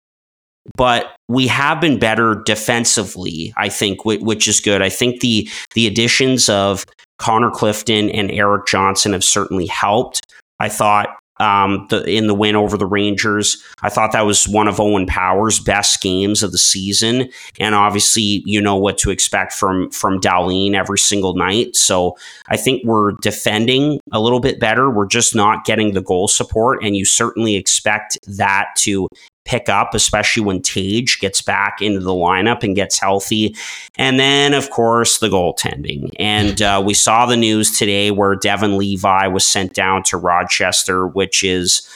[0.77, 4.83] but we have been better defensively, I think, which is good.
[4.83, 6.85] I think the the additions of
[7.19, 10.21] Connor Clifton and Erik Johnson have certainly helped.
[10.59, 13.63] I thought um, the, in the win over the Rangers.
[13.83, 18.43] I thought that was one of Owen Power's best games of the season, and obviously
[18.45, 21.75] you know what to expect from from Dahlin every single night.
[21.75, 22.17] So
[22.49, 24.91] I think we're defending a little bit better.
[24.91, 29.09] We're just not getting the goal support, and you certainly expect that to
[29.51, 33.57] pick up, especially when Tage gets back into the lineup and gets healthy.
[33.99, 36.13] And then, of course, the goaltending.
[36.21, 41.09] And uh, we saw the news today where Devon Levi was sent down to Rochester,
[41.09, 41.87] which is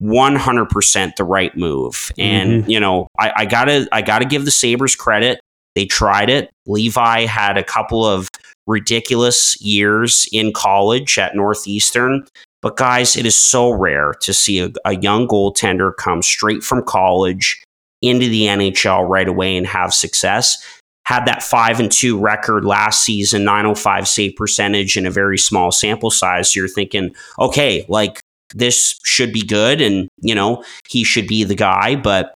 [0.00, 2.12] 100% the right move.
[2.16, 2.70] And, mm-hmm.
[2.70, 5.40] you know, I, I gotta, I gotta give the Sabres credit.
[5.74, 6.50] They tried it.
[6.66, 8.28] Levi had a couple of
[8.68, 12.24] ridiculous years in college at Northeastern.
[12.62, 16.84] But guys, it is so rare to see a, a young goaltender come straight from
[16.84, 17.62] college
[18.02, 20.62] into the NHL right away and have success.
[21.06, 25.72] Had that five and two record last season, 905 save percentage in a very small
[25.72, 26.52] sample size.
[26.52, 28.20] So you're thinking, okay, like
[28.54, 32.34] this should be good and you know he should be the guy but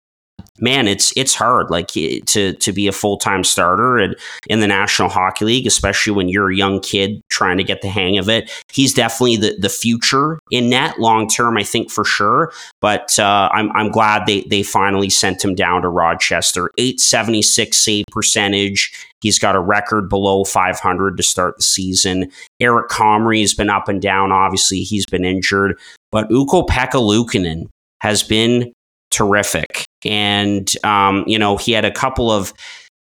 [0.60, 4.14] man, it's it's hard like to to be a full time starter in,
[4.48, 7.88] in the National Hockey League, especially when you're a young kid trying to get the
[7.88, 8.50] hang of it.
[8.70, 12.52] He's definitely the the future in net long term, I think for sure.
[12.80, 16.70] But uh, I'm I'm glad they they finally sent him down to Rochester.
[16.78, 18.92] Eight seventy six save percentage.
[19.20, 22.32] He's got a record below 500 to start the season.
[22.58, 24.32] Eric Comrie has been up and down.
[24.32, 25.78] Obviously, he's been injured.
[26.10, 27.68] But Ukko-Pekka Luukkonen
[28.00, 28.72] has been
[29.12, 29.84] terrific.
[30.04, 32.52] And, um, you know, he had a couple of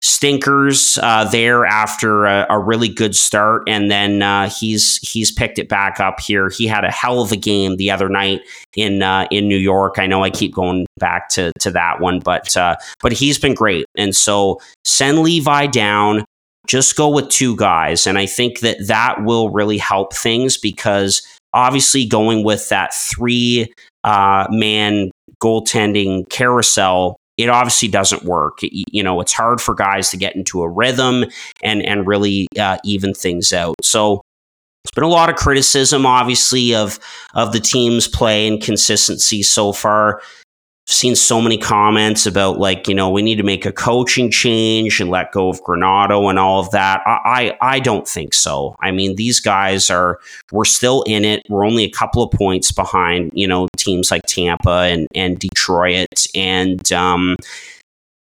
[0.03, 5.59] stinkers uh, there after a, a, really good start, and then uh, he's he's picked
[5.59, 6.49] it back up here.
[6.49, 8.41] He had a hell of a game the other night
[8.75, 9.99] in uh, in New York.
[9.99, 13.55] I know I keep going back to to that one, but uh, but he's been
[13.55, 13.87] great.
[13.97, 16.25] And so send Levi down.
[16.67, 21.23] Just go with two guys, and I think that that will really help things because
[21.53, 23.73] obviously going with that three
[24.05, 25.11] uh, man
[25.43, 28.59] goaltending carousel it obviously doesn't work.
[28.63, 31.25] You know, it's hard for guys to get into a rhythm
[31.63, 33.77] and and really uh, even things out.
[33.83, 34.23] So
[34.85, 36.99] there's been a lot of criticism, obviously, of
[37.35, 40.21] of the team's play and consistency so far
[40.91, 45.01] seen so many comments about like you know we need to make a coaching change
[45.01, 47.03] and let go of Granato and all of that.
[47.07, 48.77] I, I, I don't think so.
[48.81, 50.19] I mean these guys are
[50.53, 51.43] we're still in it.
[51.49, 56.27] We're only a couple of points behind you know teams like Tampa and and Detroit
[56.35, 57.37] and um,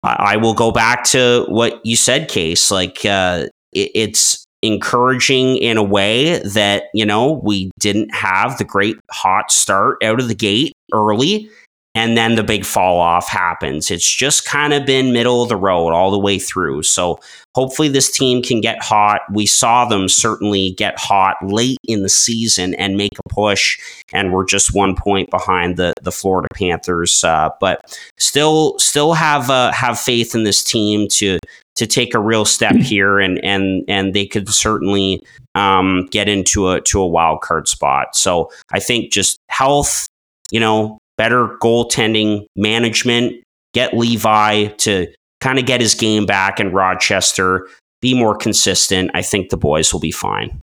[0.02, 2.70] I, I will go back to what you said, Case.
[2.70, 8.64] Like uh, it, it's encouraging in a way that you know we didn't have the
[8.64, 11.48] great hot start out of the gate early
[11.94, 13.90] and then the big fall off happens.
[13.90, 16.84] It's just kind of been middle of the road all the way through.
[16.84, 17.18] So
[17.56, 19.22] hopefully this team can get hot.
[19.32, 23.78] We saw them certainly get hot late in the season and make a push,
[24.12, 27.24] and we're just one point behind the the Florida Panthers.
[27.24, 31.38] Uh, but still, still have uh, have faith in this team to
[31.74, 35.24] to take a real step here, and and and they could certainly
[35.56, 38.14] um, get into a to a wild card spot.
[38.14, 40.06] So I think just health,
[40.52, 43.44] you know, better goaltending management,
[43.74, 45.06] get Levi to
[45.42, 47.68] kind of get his game back in Rochester,
[48.00, 49.10] be more consistent.
[49.12, 50.58] I think the boys will be fine.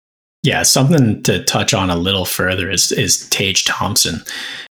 [0.45, 4.21] Yeah, something to touch on a little further is is Tage Thompson.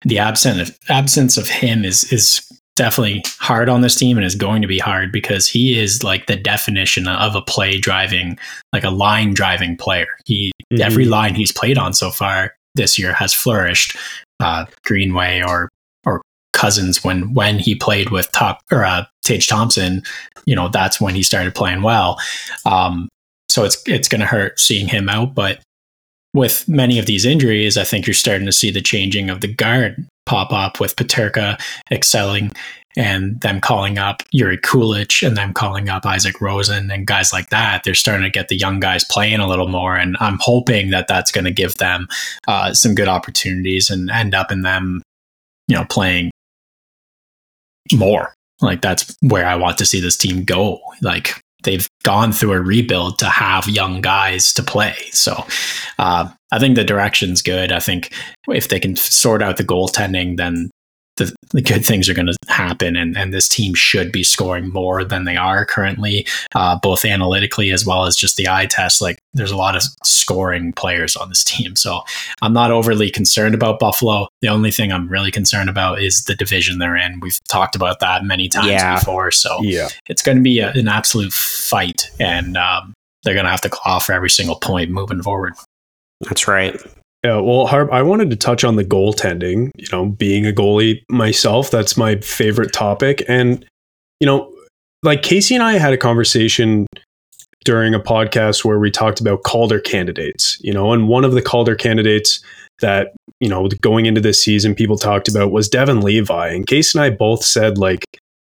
[0.03, 4.35] The absence of absence of him is is definitely hard on this team and is
[4.35, 8.39] going to be hard because he is like the definition of a play driving,
[8.71, 10.07] like a line driving player.
[10.23, 10.81] He mm-hmm.
[10.81, 13.97] every line he's played on so far this year has flourished.
[14.39, 15.69] Uh, Greenway or
[16.63, 20.01] Cozens when when he played with top or uh, Tage Thompson,
[20.45, 22.17] you know that's when he started playing well.
[22.65, 23.09] Um,
[23.49, 25.59] so it's it's going to hurt seeing him out, but
[26.33, 29.53] with many of these injuries, I think you're starting to see the changing of the
[29.53, 31.59] guard pop up with Peterka
[31.91, 32.51] excelling
[32.95, 37.49] and them calling up Jiri Kulich and them calling up Isak Rosen and guys like
[37.49, 37.83] that.
[37.83, 41.09] They're starting to get the young guys playing a little more, and I'm hoping that
[41.09, 42.07] that's going to give them
[42.47, 45.01] uh, some good opportunities and end up in them,
[45.67, 46.31] you know, playing
[47.91, 48.33] more.
[48.61, 50.79] Like that's where I want to see this team go.
[51.01, 54.95] Like they've gone through a rebuild to have young guys to play.
[55.11, 55.45] So
[55.97, 57.71] uh, I think the direction's good.
[57.71, 58.13] I think
[58.49, 60.69] if they can sort out the goaltending, then
[61.17, 64.69] the, the good things are going to happen and, and this team should be scoring
[64.69, 69.01] more than they are currently uh, both analytically as well as just the eye test.
[69.01, 71.75] Like there's a lot of scoring players on this team.
[71.75, 72.01] So
[72.41, 74.27] i'm not overly concerned about buffalo.
[74.41, 77.19] The only thing i'm really concerned about is the division they're in.
[77.19, 78.99] We've talked about that many times yeah.
[78.99, 79.31] before.
[79.31, 79.89] So yeah.
[80.07, 82.93] it's going to be a, an absolute fight and um,
[83.23, 85.53] they're going to have to claw for every single point moving forward.
[86.21, 86.81] That's right
[87.23, 89.71] yeah, well, Harp, I wanted to touch on the goaltending.
[89.77, 93.23] You know, being a goalie myself, that's my favorite topic.
[93.27, 93.65] And,
[94.19, 94.53] you know,
[95.03, 96.85] like Casey and I had a conversation
[97.63, 101.41] during a podcast where we talked about Calder candidates, you know, and one of the
[101.41, 102.43] Calder candidates
[102.81, 106.49] that, you know, going into this season, people talked about was Devon Levi.
[106.49, 108.03] And Casey and I both said, like,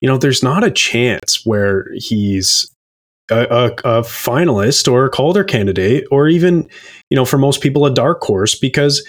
[0.01, 2.71] you know, there's not a chance where he's
[3.31, 6.69] a, a, a, finalist or a Calder candidate, or even,
[7.11, 9.07] you know, for most people, a dark horse, because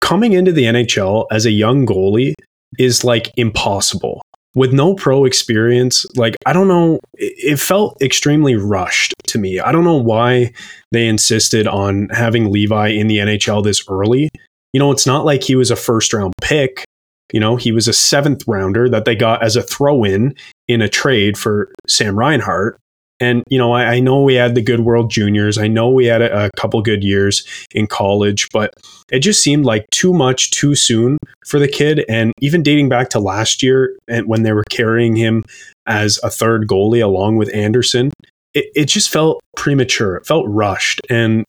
[0.00, 2.34] coming into the NHL as a young goalie
[2.78, 4.22] is like impossible.
[4.54, 9.58] With no pro experience, like, I don't know, it, it felt extremely rushed to me.
[9.58, 10.52] I don't know why
[10.92, 14.30] they insisted on having Levi in the NHL this early.
[14.72, 16.84] You know, it's not like he was a first round pick.
[17.32, 20.36] You know, he was a seventh rounder that they got as a throw in
[20.68, 22.78] in a trade for Sam Reinhart.
[23.24, 25.56] And, you know, I, I, know we had the good World Juniors.
[25.56, 28.74] I know we had a, a, couple good years in college, but
[29.10, 31.16] it just seemed like too much too soon
[31.46, 32.04] for the kid.
[32.06, 35.42] And even dating back to last year and when they were carrying him
[35.86, 38.12] as a third goalie along with Anderson,
[38.52, 40.16] it, it just felt premature.
[40.16, 41.00] It felt rushed.
[41.08, 41.44] And,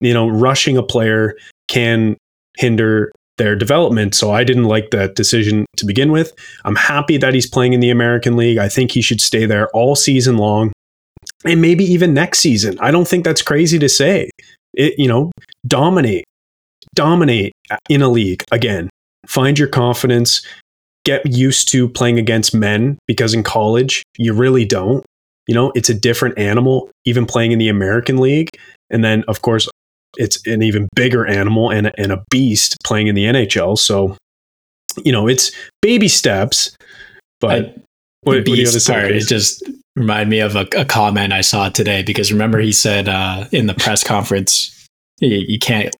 [0.00, 1.34] you know, rushing a player
[1.66, 2.18] can
[2.58, 4.14] hinder their development.
[4.14, 6.32] So I didn't like that decision to begin with.
[6.64, 8.58] I'm happy that he's playing in the American League.
[8.58, 10.72] I think he should stay there all season long
[11.46, 12.78] and maybe even next season.
[12.80, 14.30] I don't think that's crazy to say.
[14.74, 15.32] It, you know,
[15.66, 16.24] dominate,
[16.94, 17.52] dominate
[17.88, 18.90] in a league again.
[19.26, 20.46] Find your confidence.
[21.04, 25.04] Get used to playing against men because in college you really don't.
[25.46, 26.90] You know, it's a different animal.
[27.04, 28.50] Even playing in the American League,
[28.90, 29.68] and then of course
[30.16, 33.78] it's an even bigger animal and, and a beast playing in the NHL.
[33.78, 34.16] So,
[35.04, 36.74] you know, it's baby steps.
[37.40, 37.74] But I,
[38.22, 39.62] what, beast what part, it just
[39.96, 43.66] remind me of a, a, comment I saw today because remember he said uh, in
[43.66, 44.86] the press conference
[45.20, 45.96] you, you, can't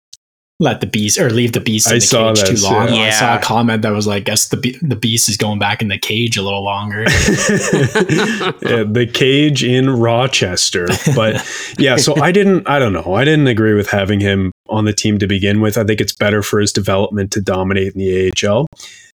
[0.61, 2.89] let the beast or leave the beast in I the cage this, too long.
[2.89, 3.07] Yeah.
[3.07, 5.89] I saw a comment that was like, "Guess the the beast is going back in
[5.89, 11.47] the cage a little longer." yeah, the cage in Rochester, but
[11.79, 11.97] yeah.
[11.97, 12.69] So I didn't.
[12.69, 13.15] I don't know.
[13.15, 15.77] I didn't agree with having him on the team to begin with.
[15.77, 18.67] I think it's better for his development to dominate in the AHL.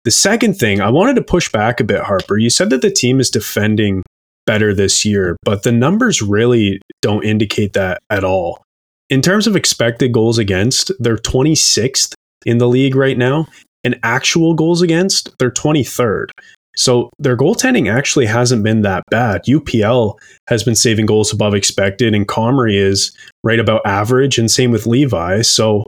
[0.05, 2.39] The second thing I wanted to push back a bit, Harper.
[2.39, 4.03] You said that the team is defending
[4.47, 8.63] better this year, but the numbers really don't indicate that at all.
[9.11, 13.47] In terms of expected goals against, they're 26th in the league right now,
[13.85, 16.31] and actual goals against, they're 23rd.
[16.77, 19.45] So their goaltending actually hasn't been that bad.
[19.45, 20.19] UPL
[20.49, 24.87] has been saving goals above expected, and Comrie is right about average, and same with
[24.87, 25.43] Levi.
[25.43, 25.85] So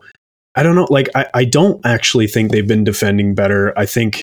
[0.55, 0.87] I don't know.
[0.89, 3.79] Like, I, I don't actually think they've been defending better.
[3.79, 4.23] I think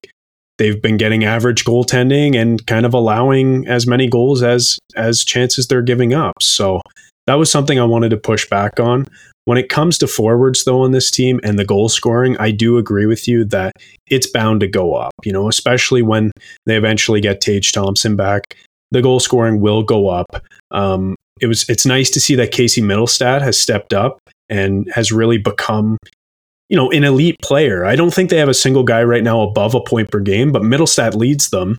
[0.58, 5.68] they've been getting average goaltending and kind of allowing as many goals as as chances
[5.68, 6.34] they're giving up.
[6.42, 6.82] So
[7.28, 9.08] that was something I wanted to push back on.
[9.46, 12.78] When it comes to forwards though on this team and the goal scoring, I do
[12.78, 13.74] agree with you that
[14.08, 16.32] it's bound to go up, you know, especially when
[16.66, 18.56] they eventually get Tage Thompson back.
[18.92, 20.44] The goal scoring will go up.
[20.72, 24.20] Um, it was it's nice to see that Casey Mittelstadt has stepped up
[24.50, 25.98] and has really become
[26.70, 27.86] you know, an elite player.
[27.86, 30.52] I don't think they have a single guy right now above a point per game,
[30.52, 31.78] but Mittelstadt leads them.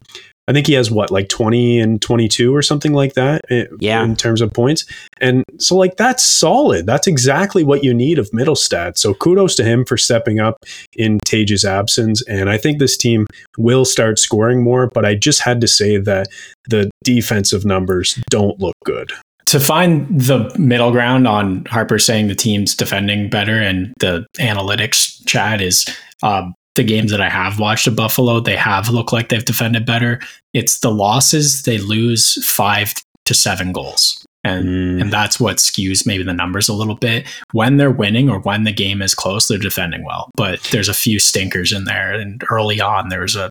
[0.49, 4.05] I think he has what, like 20 and 22 or something like that eh, yeah.
[4.05, 4.87] in terms of points.
[5.21, 6.87] And so, like, that's solid.
[6.87, 8.97] That's exactly what you need of Mittelstadt.
[8.97, 10.59] So, kudos to him for stepping up
[10.95, 12.23] in Tage's absence.
[12.29, 13.27] And I think this team
[13.59, 16.29] will start scoring more, but I just had to say that
[16.69, 19.11] the defensive numbers don't look good
[19.47, 25.25] to find the middle ground on Harper saying the team's defending better and the analytics
[25.27, 25.87] chat is
[26.23, 29.87] um, the games that I have watched of Buffalo, they have looked like they've defended
[29.87, 30.21] better.
[30.53, 32.93] It's the losses they lose five
[33.25, 34.23] to seven goals.
[34.45, 35.01] And Mm.
[35.01, 37.27] and that's what skews maybe the numbers a little bit.
[37.53, 40.31] When they're winning or when the game is close, they're defending well.
[40.37, 42.13] But there's a few stinkers in there.
[42.13, 43.51] And early on there was a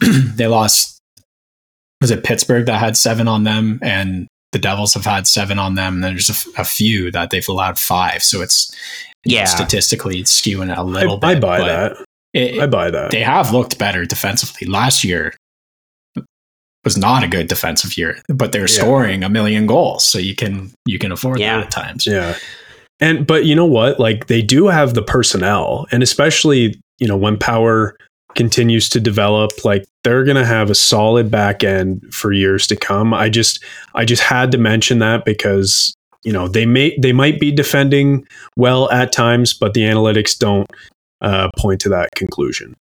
[0.00, 0.98] they lost
[2.00, 5.74] was it Pittsburgh that had seven on them and the Devils have had seven on
[5.74, 6.00] them.
[6.00, 8.22] There's a, f- a few that they've allowed five.
[8.22, 8.74] So it's
[9.26, 9.44] you know, Yeah.
[9.44, 11.42] statistically it's skewing it a I, little I bit.
[11.42, 11.96] buy but that.
[12.32, 13.10] it- I buy that.
[13.10, 14.66] they have looked better defensively.
[14.66, 15.34] Last year
[16.84, 18.66] was not a good defensive year, but they're Yeah.
[18.82, 21.56] scoring a million goals, so you can you can afford Yeah.
[21.56, 22.06] that at times.
[22.06, 22.36] Yeah.
[23.00, 23.98] And but you know what?
[23.98, 27.96] Like they do have the personnel, and especially you know when power
[28.34, 32.76] continues to develop, like they're going to have a solid back end for years to
[32.76, 33.14] come.
[33.14, 33.62] I just
[33.94, 38.26] I just had to mention that because you know they may they might be defending
[38.56, 40.70] well at times, but the analytics don't
[41.20, 42.74] uh, point to that conclusion.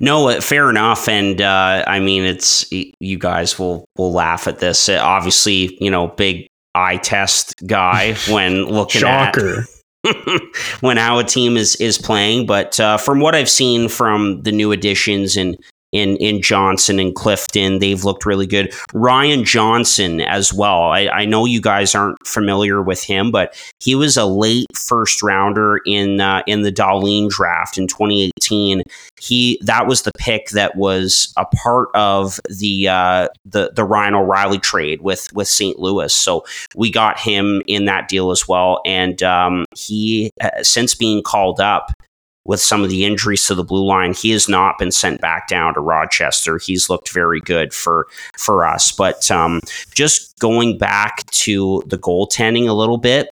[0.00, 1.08] No, uh, fair enough.
[1.08, 4.88] And uh, I mean, it's you guys will will laugh at this.
[4.88, 9.60] Uh, obviously, you know, big eye test guy when looking Shocker.
[9.60, 9.68] at
[10.80, 12.46] when a team is is playing.
[12.46, 15.56] But uh, from what I've seen from the new additions and
[15.92, 18.74] in in Johnson and Clifton, they've looked really good.
[18.92, 20.82] Ryan Johnson as well.
[20.82, 25.22] I, I know you guys aren't familiar with him, but he was a late first
[25.22, 28.82] rounder in uh, in the Dahlin draft in 2018.
[29.20, 34.14] He that was the pick that was a part of the uh, the the Ryan
[34.14, 35.78] O'Reilly trade with with St.
[35.78, 36.12] Louis.
[36.12, 36.44] So
[36.76, 41.60] we got him in that deal as well, and um, he uh, since being called
[41.60, 41.92] up
[42.48, 45.48] with some of the injuries to the blue line, he has not been sent back
[45.48, 46.58] down to Rochester.
[46.58, 48.90] He's looked very good for for us.
[48.90, 49.60] But um,
[49.94, 53.30] just going back to the goaltending a little bit.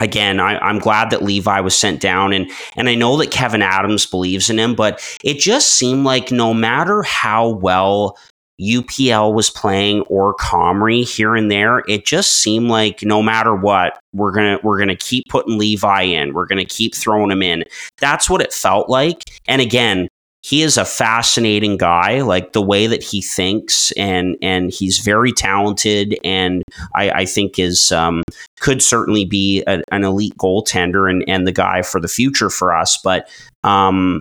[0.00, 3.62] Again, I, I'm glad that Levi was sent down, and and I know that Kevin
[3.62, 8.18] Adams believes in him, but it just seemed like no matter how well
[8.60, 13.98] UPL was playing or Comrie here and there, it just seemed like no matter what,
[14.12, 16.34] we're gonna we're gonna keep putting Levi in.
[16.34, 17.64] We're gonna keep throwing him in.
[17.98, 19.24] That's what it felt like.
[19.46, 20.08] And again,
[20.42, 25.32] he is a fascinating guy, like the way that he thinks, and and he's very
[25.32, 26.64] talented, and
[26.96, 28.24] I, I think is um,
[28.58, 32.74] could certainly be a, an elite goaltender and and the guy for the future for
[32.74, 32.98] us.
[33.02, 33.28] But
[33.62, 34.20] um,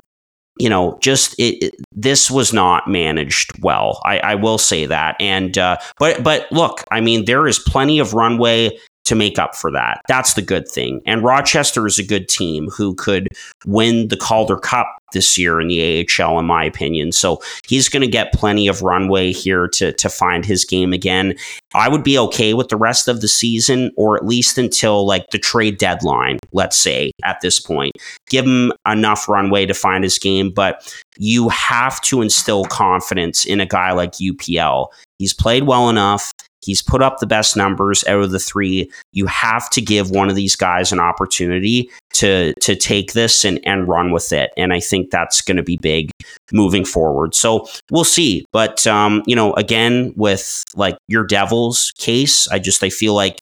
[0.62, 4.00] you know, just it, it- this was not managed well.
[4.06, 5.16] I, I will say that.
[5.20, 9.56] And uh, but but look, I mean, there is plenty of runway to make up
[9.56, 10.00] for that.
[10.08, 11.02] That's the good thing.
[11.06, 13.28] And Rochester is a good team who could
[13.66, 17.12] win the Calder Cup this year in the AHL, in my opinion.
[17.12, 21.36] So he's going to get plenty of runway here to to find his game again.
[21.74, 25.30] I would be okay with the rest of the season, or at least until like
[25.32, 26.40] the trade deadline.
[26.52, 27.94] Let's say at this point,
[28.30, 33.60] give him enough runway to find his game, but you have to instill confidence in
[33.60, 34.88] a guy like UPL.
[35.20, 36.34] He's played well enough.
[36.64, 38.92] He's put up the best numbers out of the three.
[39.14, 41.90] You have to give one of these guys an opportunity
[42.22, 44.52] to to take this and, and run with it.
[44.56, 46.11] And I think that's going to be big
[46.52, 47.34] moving forward.
[47.34, 48.45] So we'll see.
[48.53, 53.39] But um, you know, again, with like your Devils case, I just I feel like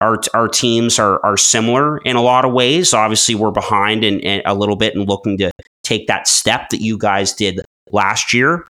[0.00, 2.94] our our teams are are similar in a lot of ways.
[2.94, 5.50] Obviously, we're behind and a little bit and looking to
[5.82, 7.60] take that step that you guys did
[7.90, 8.66] last year.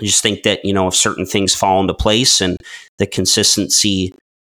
[0.00, 2.58] I just think that you know if certain things fall into place and
[2.98, 4.12] the consistency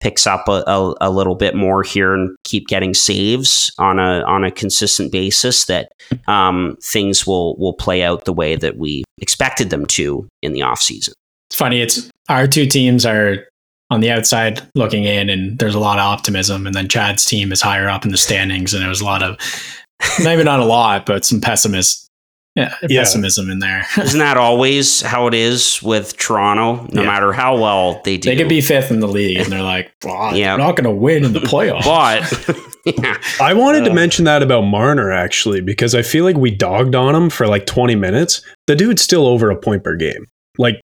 [0.06, 4.22] picks up a, a, a little bit more here and keep getting saves on a
[4.26, 5.94] on a consistent basis, that
[6.28, 10.62] um, things will will play out the way that we expected them to in the
[10.62, 11.16] off season.
[11.50, 11.82] It's funny.
[11.82, 13.48] It's our two teams are
[13.90, 16.68] on the outside looking in, and there's a lot of optimism.
[16.68, 19.24] And then Chad's team is higher up in the standings, and there was a lot
[19.24, 19.40] of
[20.24, 22.05] maybe not a lot, but some pessimist,
[22.56, 23.02] yeah, Yeah.
[23.02, 23.86] pessimism in there.
[23.98, 26.88] Isn't that always how it is with Toronto?
[26.92, 27.08] No Yeah.
[27.08, 29.92] matter how well they do, they could be fifth in the league, and they're like,
[30.04, 30.54] well, Yeah.
[30.54, 32.58] "We're not going to win in the playoffs." but
[33.04, 36.52] yeah, I wanted to Uh, mention that about Marner actually because I feel like we
[36.52, 38.42] dogged on him for like 20 minutes.
[38.68, 40.26] The dude's still over a point per game.
[40.58, 40.80] Like,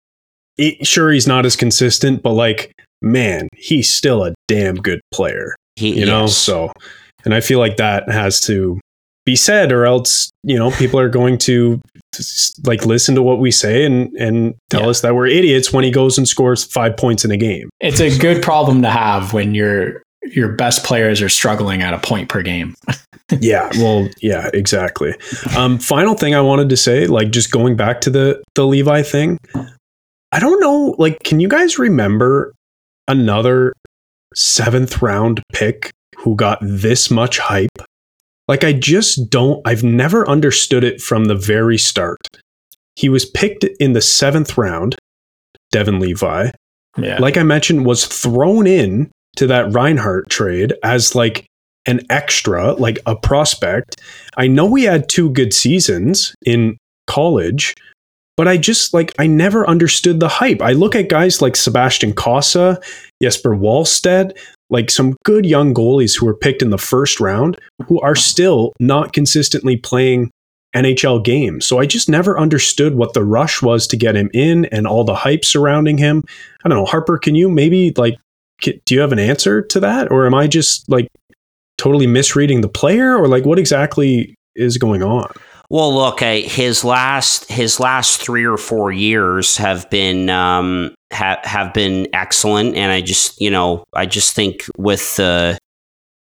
[0.57, 2.71] he- sure, he's not as consistent, but like,
[3.01, 6.21] man, he's still a damn good player, he, you know?
[6.23, 6.35] yes.
[6.37, 6.71] So,
[7.23, 8.79] and I feel like that has to
[9.25, 11.79] be said or else, you know, people are going to
[12.65, 14.87] like listen to what we say and, and tell Yeah.
[14.89, 17.69] us that we're idiots when he goes and scores five points in a game.
[17.79, 21.97] it's a good problem to have when your your best players are struggling at a
[21.99, 22.75] point per game.
[23.39, 25.13] yeah well yeah exactly
[25.55, 29.01] um final thing i wanted to say like just going back to the the levi
[29.01, 29.37] thing
[30.33, 32.53] i don't know like can you guys remember
[33.07, 33.71] another
[34.35, 37.69] seventh round pick who got this much hype
[38.47, 42.19] Like I just don't I've never understood it from the very start.
[42.95, 44.95] He was picked in the seventh round,
[45.71, 46.51] Devon Levi.
[46.97, 47.17] Yeah.
[47.19, 51.45] Like I mentioned, was thrown in to that Reinhart trade as like
[51.85, 54.01] an extra, like a prospect.
[54.37, 56.77] I know he had two good seasons in
[57.07, 57.73] college,
[58.37, 60.61] but I just like I never understood the hype.
[60.61, 62.81] I look at guys like Sebastian Cossa,
[63.21, 64.37] Jesper Wallstedt,
[64.71, 68.73] like some good young goalies who were picked in the first round who are still
[68.79, 70.31] not consistently playing
[70.75, 71.65] NHL games.
[71.65, 75.03] So I just never understood what the rush was to get him in and all
[75.03, 76.23] the hype surrounding him.
[76.63, 78.17] I don't know, Harper, can you maybe like
[78.61, 81.07] do you have an answer to that or am I just like
[81.77, 85.29] totally misreading the player or like what exactly is going on?
[85.71, 91.73] Well, look, his last his last three or four years have been um, ha- have
[91.73, 95.57] been excellent, and I just you know I just think with the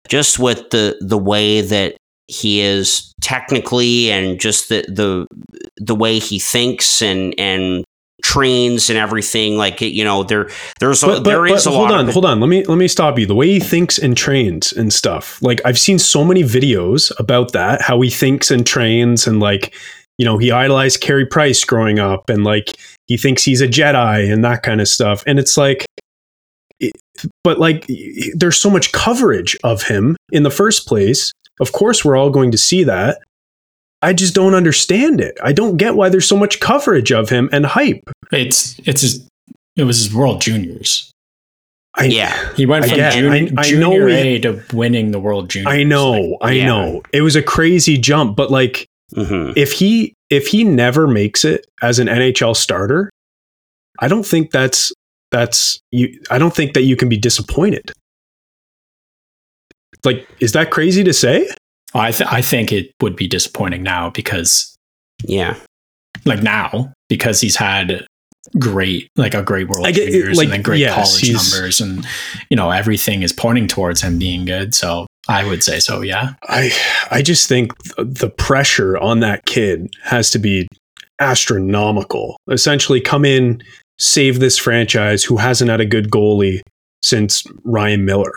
[0.07, 1.97] just with the the way that
[2.27, 5.27] he is technically and just the the
[5.79, 7.87] the way he thinks and and
[8.29, 10.51] trains and everything like you know there
[10.81, 12.41] there's but, a, there but, is a hold lot on hold on.
[12.41, 13.25] Let me let me stop you.
[13.25, 17.53] The way he thinks and trains and stuff like i've seen so many videos about
[17.53, 19.75] that how he thinks and trains and like
[20.19, 22.77] you know he idolized Carey price growing up and like
[23.07, 25.25] he thinks he's a jedi and that kind of stuff.
[25.27, 25.87] And it's like
[27.43, 27.89] but like
[28.35, 31.33] there's so much coverage of him in the first place.
[31.61, 33.21] Of course we're all going to see that
[34.03, 35.37] I just don't understand it.
[35.43, 38.09] I don't get why there's so much coverage of him and hype.
[38.33, 39.29] It's it's his,
[39.77, 41.11] it was his World Juniors.
[41.95, 44.63] I, yeah, he went I from get- jun- I- I junior know he- A to
[44.73, 45.73] winning the World Juniors.
[45.75, 46.67] I know, Like, I yeah.
[46.67, 47.03] know.
[47.13, 51.67] It was a crazy jump, but like hmm if he if he never makes it
[51.83, 53.11] as an NHL starter,
[53.99, 54.93] I don't think that's
[55.33, 57.91] that's you I don't think that you can be disappointed.
[60.05, 61.49] Like is that crazy to say?
[61.95, 64.77] I th- I think it would be disappointing now because
[65.25, 65.57] yeah
[66.25, 68.07] like now because he's had
[68.59, 71.33] great like a great World I get it, Juniors like, and then great yes, college
[71.33, 72.07] numbers and
[72.51, 74.75] you know everything is pointing towards him being good.
[74.75, 76.01] So I would say so.
[76.01, 76.35] Yeah.
[76.45, 76.71] I
[77.11, 80.67] I just think th- the pressure on that kid has to be
[81.21, 82.39] astronomical.
[82.51, 83.63] Essentially, come in,
[83.99, 86.61] save this franchise who hasn't had a good goalie
[87.03, 88.33] since Ryan Miller.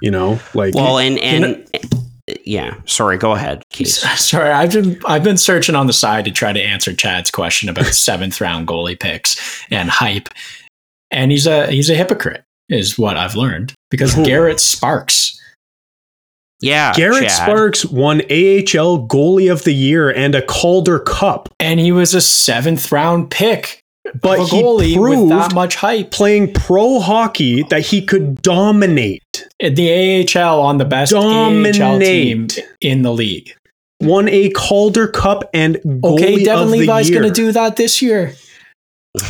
[0.00, 1.99] You know, like well and and You
[2.44, 3.88] yeah sorry go ahead Keith.
[4.18, 7.68] Sorry, I've been I've been searching on the side to try to answer Chad's question
[7.68, 10.28] about seventh round goalie picks and hype,
[11.10, 14.24] and he's a he's a hypocrite, is what I've learned because Who?
[14.24, 15.40] Garrett Sparks.
[16.60, 17.30] yeah Garrett Chad.
[17.30, 22.20] Sparks won AHL Goalie of the Year and a Calder Cup, and he was a
[22.20, 23.80] seventh round pick,
[24.20, 29.48] but he proved with that much hype playing pro hockey that he could dominate.
[29.58, 32.48] in the AHL on the best AHL team
[32.80, 33.52] in the league.
[34.00, 38.34] Won a Calder Cup and goalie Okay, Devon Levi's going to do that this year.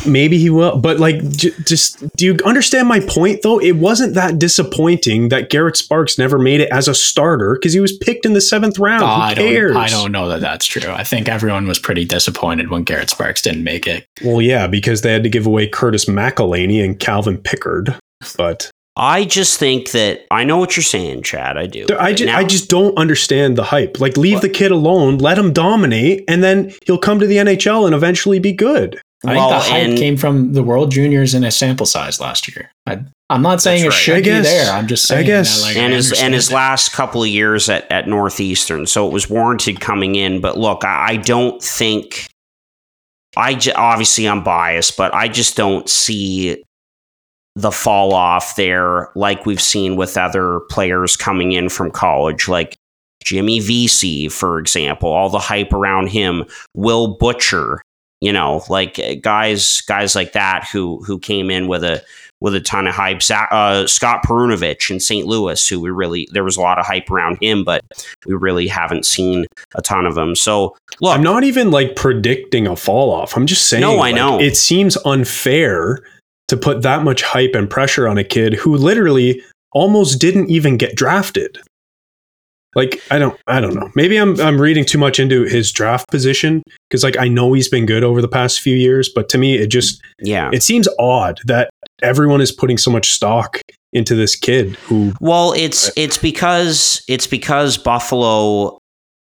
[0.05, 3.59] Maybe he will, but like, j- just do you understand my point though?
[3.59, 7.79] It wasn't that disappointing that Garrett Sparks never made it as a starter because he
[7.79, 9.01] was picked in the seventh round.
[9.01, 9.73] Who oh, I cares?
[9.73, 10.91] don't I don't know that that's true.
[10.91, 14.05] I think everyone was pretty disappointed when Garrett Sparks didn't make it.
[14.23, 17.95] Well, yeah, because they had to give away Curtis McElhinney and Calvin Pickard,
[18.37, 22.27] but I just think that I know what you're saying Chad I do I just,
[22.27, 23.99] Now- I just don't understand the hype.
[23.99, 24.41] Like, leave What?
[24.43, 28.37] the kid alone, let him dominate, and then he'll come to the NHL and eventually
[28.37, 29.01] be good.
[29.25, 32.19] I Well, think the hype and- came from the World Juniors in a sample size
[32.19, 32.71] last year.
[32.87, 32.99] I,
[33.29, 33.93] I'm not saying it right.
[33.93, 34.71] should guess- be there.
[34.73, 35.59] I'm just I saying guess.
[35.61, 36.53] that, like, and I his and his it.
[36.55, 40.41] last couple of years at, at Northeastern, so it was warranted coming in.
[40.41, 42.27] But look, I, I don't think
[43.37, 46.63] I j- obviously I'm biased, but I just don't see
[47.55, 52.75] the fall off there like we've seen with other players coming in from college, like
[53.23, 55.09] Jimmy Vesey, for example.
[55.11, 56.43] All the hype around him,
[56.75, 57.81] Will Butcher,
[58.21, 62.01] you know, like uh, guys guys like that who who came in with a
[62.39, 63.21] with a ton of hype.
[63.29, 65.27] Uh, Scott Perunovich in St.
[65.27, 67.83] Louis, who we really there was a lot of hype around him, but
[68.25, 69.45] we really haven't seen
[69.75, 70.35] a ton of them.
[70.35, 73.35] So look, I'm not even like predicting a fall off.
[73.35, 73.81] I'm just saying.
[73.81, 74.39] No, I like, know.
[74.39, 76.03] It seems unfair
[76.47, 79.41] to put that much hype and pressure on a kid who literally
[79.71, 81.57] almost didn't even get drafted.
[82.75, 83.89] Like I don't, I don't know.
[83.95, 87.67] Maybe I'm I'm reading too much into his draft position because like I know he's
[87.67, 90.49] been good over the past few years, but to me it just yeah.
[90.53, 91.69] it seems odd that
[92.01, 93.61] everyone is putting so much stock
[93.93, 98.80] into this kid who Well, it's it's because it's because Buffalo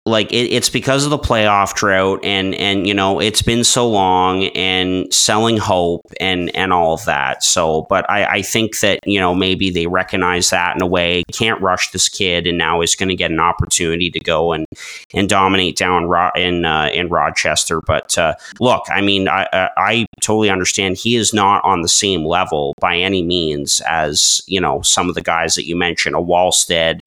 [0.04, 3.88] like it, it's because of the playoff drought and and you know it's been so
[3.88, 7.44] long and selling hope and and all of that.
[7.44, 11.22] So but i i think that you know maybe they recognize that in a way.
[11.32, 14.66] Can't rush this kid and now is going to get an opportunity to go and
[15.14, 17.80] and dominate down Ro- in uh, in rochester.
[17.80, 21.88] But uh, look i mean I, I i totally understand he is not on the
[21.88, 26.16] same level by any means as you know some of the guys that you mentioned
[26.16, 27.00] a Wallstedt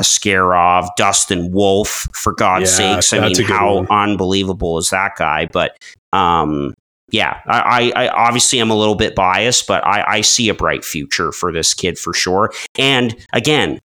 [0.00, 3.12] Askarov, Dustin Wolf, for God's Yeah, sakes.
[3.12, 3.86] I mean, how one.
[3.90, 5.48] unbelievable is that guy?
[5.52, 5.76] But
[6.12, 6.74] um,
[7.10, 10.54] yeah, I, I, I obviously am a little bit biased, but I, I see a
[10.54, 12.52] bright future for this kid for sure.
[12.78, 13.78] And again,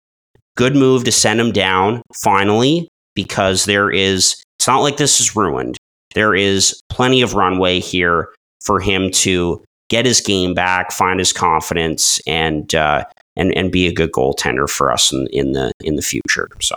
[0.57, 4.41] good move to send him down finally because there is.
[4.57, 5.77] It's not like this is ruined.
[6.15, 8.29] There is plenty of runway here
[8.61, 13.05] for him to get his game back, find his confidence, and uh,
[13.39, 16.47] and and be a good goaltender for us in, in the in the future.
[16.61, 16.75] So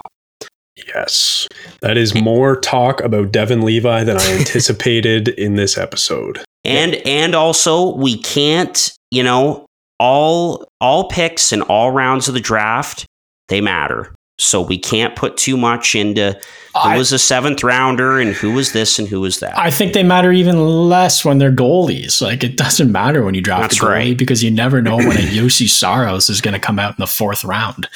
[0.95, 1.49] Yes.
[1.83, 6.43] That is more talk about Devon Levi than I anticipated in this episode.
[6.65, 9.67] and and also we can't you know
[9.99, 13.07] all all picks and all rounds of the draft
[13.49, 14.15] they matter.
[14.45, 16.33] So we can't put too much into
[16.75, 19.59] who I- was a seventh rounder and who was this and who was that.
[19.59, 22.21] I think they matter even less when they're goalies.
[22.23, 24.17] Like it doesn't matter when you draft That's a goalie right.
[24.19, 27.07] because you never know when a Juuse Saros is going to come out in the
[27.07, 27.89] fourth round,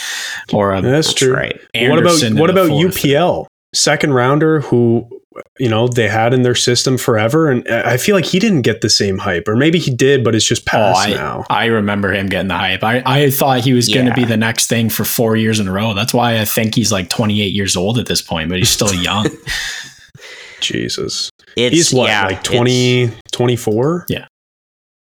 [0.52, 1.34] or a That's, That's true.
[1.34, 1.58] right.
[1.74, 2.94] what about what about fourth.
[2.96, 3.46] UPL?
[3.74, 5.08] Second rounder who
[5.58, 8.80] you know they had in their system forever and I feel like he didn't get
[8.80, 11.44] the same hype or maybe he did but it's just Oh, I, now.
[11.48, 12.82] I remember him getting the hype.
[12.84, 15.68] I, I thought he was going to be the next thing for four years in
[15.68, 15.94] a row.
[15.94, 18.92] That's why I think he's like 28 years old at this point, but he's still
[19.02, 19.28] young.
[20.60, 21.30] Jesus.
[21.56, 24.06] It's He's what yeah, like it's- 20 24?
[24.08, 24.26] Yeah.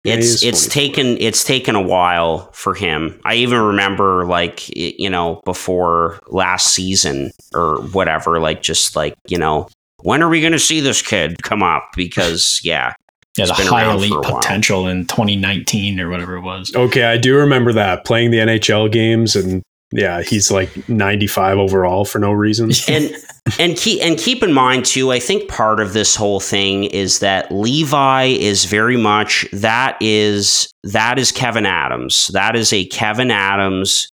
[0.06, 3.18] Yeah, it's it's taken it's taken a while for him.
[3.24, 9.38] I even remember like you know before last season or whatever like just like you
[9.38, 9.66] know
[10.05, 12.93] when are we going to see this kid come up because yeah
[13.36, 16.74] Yeah, He's the been high elite potential in 2019 or whatever it was.
[16.74, 19.62] Okay, I do remember that playing the NHL games and
[19.93, 22.70] yeah, he's like 95 overall for no reason.
[22.89, 23.14] and
[23.59, 27.18] and keep and keep in mind too i think part of this whole thing is
[27.18, 33.31] that levi is very much that is that is kevin adams that is a kevin
[33.31, 34.09] adams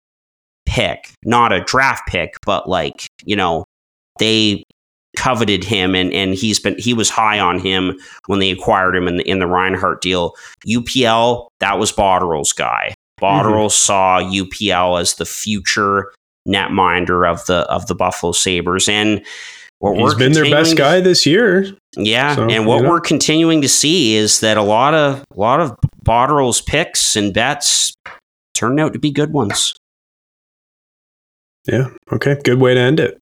[0.66, 3.66] pick not a draft pick but like you know
[4.18, 4.64] they
[5.18, 9.08] coveted him and and he's been he was high on him when they acquired him
[9.08, 10.36] in the in the Reinhart deal
[10.66, 13.70] upl that was Botterill's guy Botterill mm-hmm.
[13.70, 16.12] saw upl as the future
[16.48, 19.26] netminder of the of the Buffalo Sabres and
[19.80, 21.72] what He's we're been their best guy this year.
[21.96, 22.90] yeah, So, and what you know.
[22.90, 27.34] we're continuing to see is that a lot of a lot of Botterill's picks and
[27.34, 27.94] bets
[28.54, 29.76] turned out to be good ones.
[31.68, 31.90] Yeah.
[32.12, 32.40] Okay.
[32.44, 33.20] Good way to end it.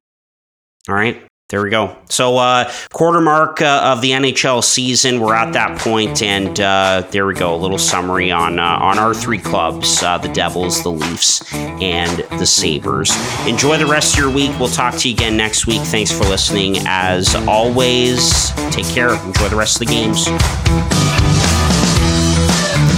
[0.88, 1.22] All right.
[1.49, 1.95] There we go.
[2.09, 5.19] So, uh, quarter mark uh, of the NHL season.
[5.19, 7.53] We're at that point, and uh, there we go.
[7.53, 12.17] A little summary on uh, on our three clubs: uh, the Devils, the Leafs, and
[12.39, 13.11] the Sabres.
[13.45, 14.57] Enjoy the rest of your week.
[14.59, 15.84] We'll talk to you again next week.
[15.84, 16.77] Thanks for listening.
[16.88, 19.13] As always, take care.
[19.13, 20.26] Enjoy the rest of the games.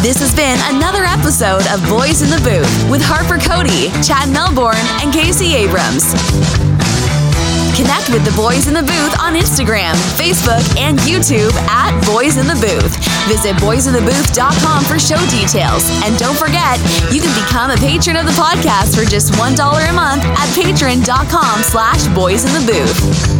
[0.02, 4.78] This has been another episode of Boys in the Booth with Harper Cody, Chad Melbourne,
[5.04, 6.87] and Casey Abrams.
[7.78, 12.48] Connect with the Boys in the Booth on Instagram, Facebook, and YouTube at Boys in
[12.48, 12.98] the Booth.
[13.30, 15.86] Visit boysinthebooth.com for show details.
[16.04, 16.82] And don't forget,
[17.14, 21.62] you can become a patron of the podcast for just $1 a month at patreon.com
[21.62, 23.37] slash boys in the booth.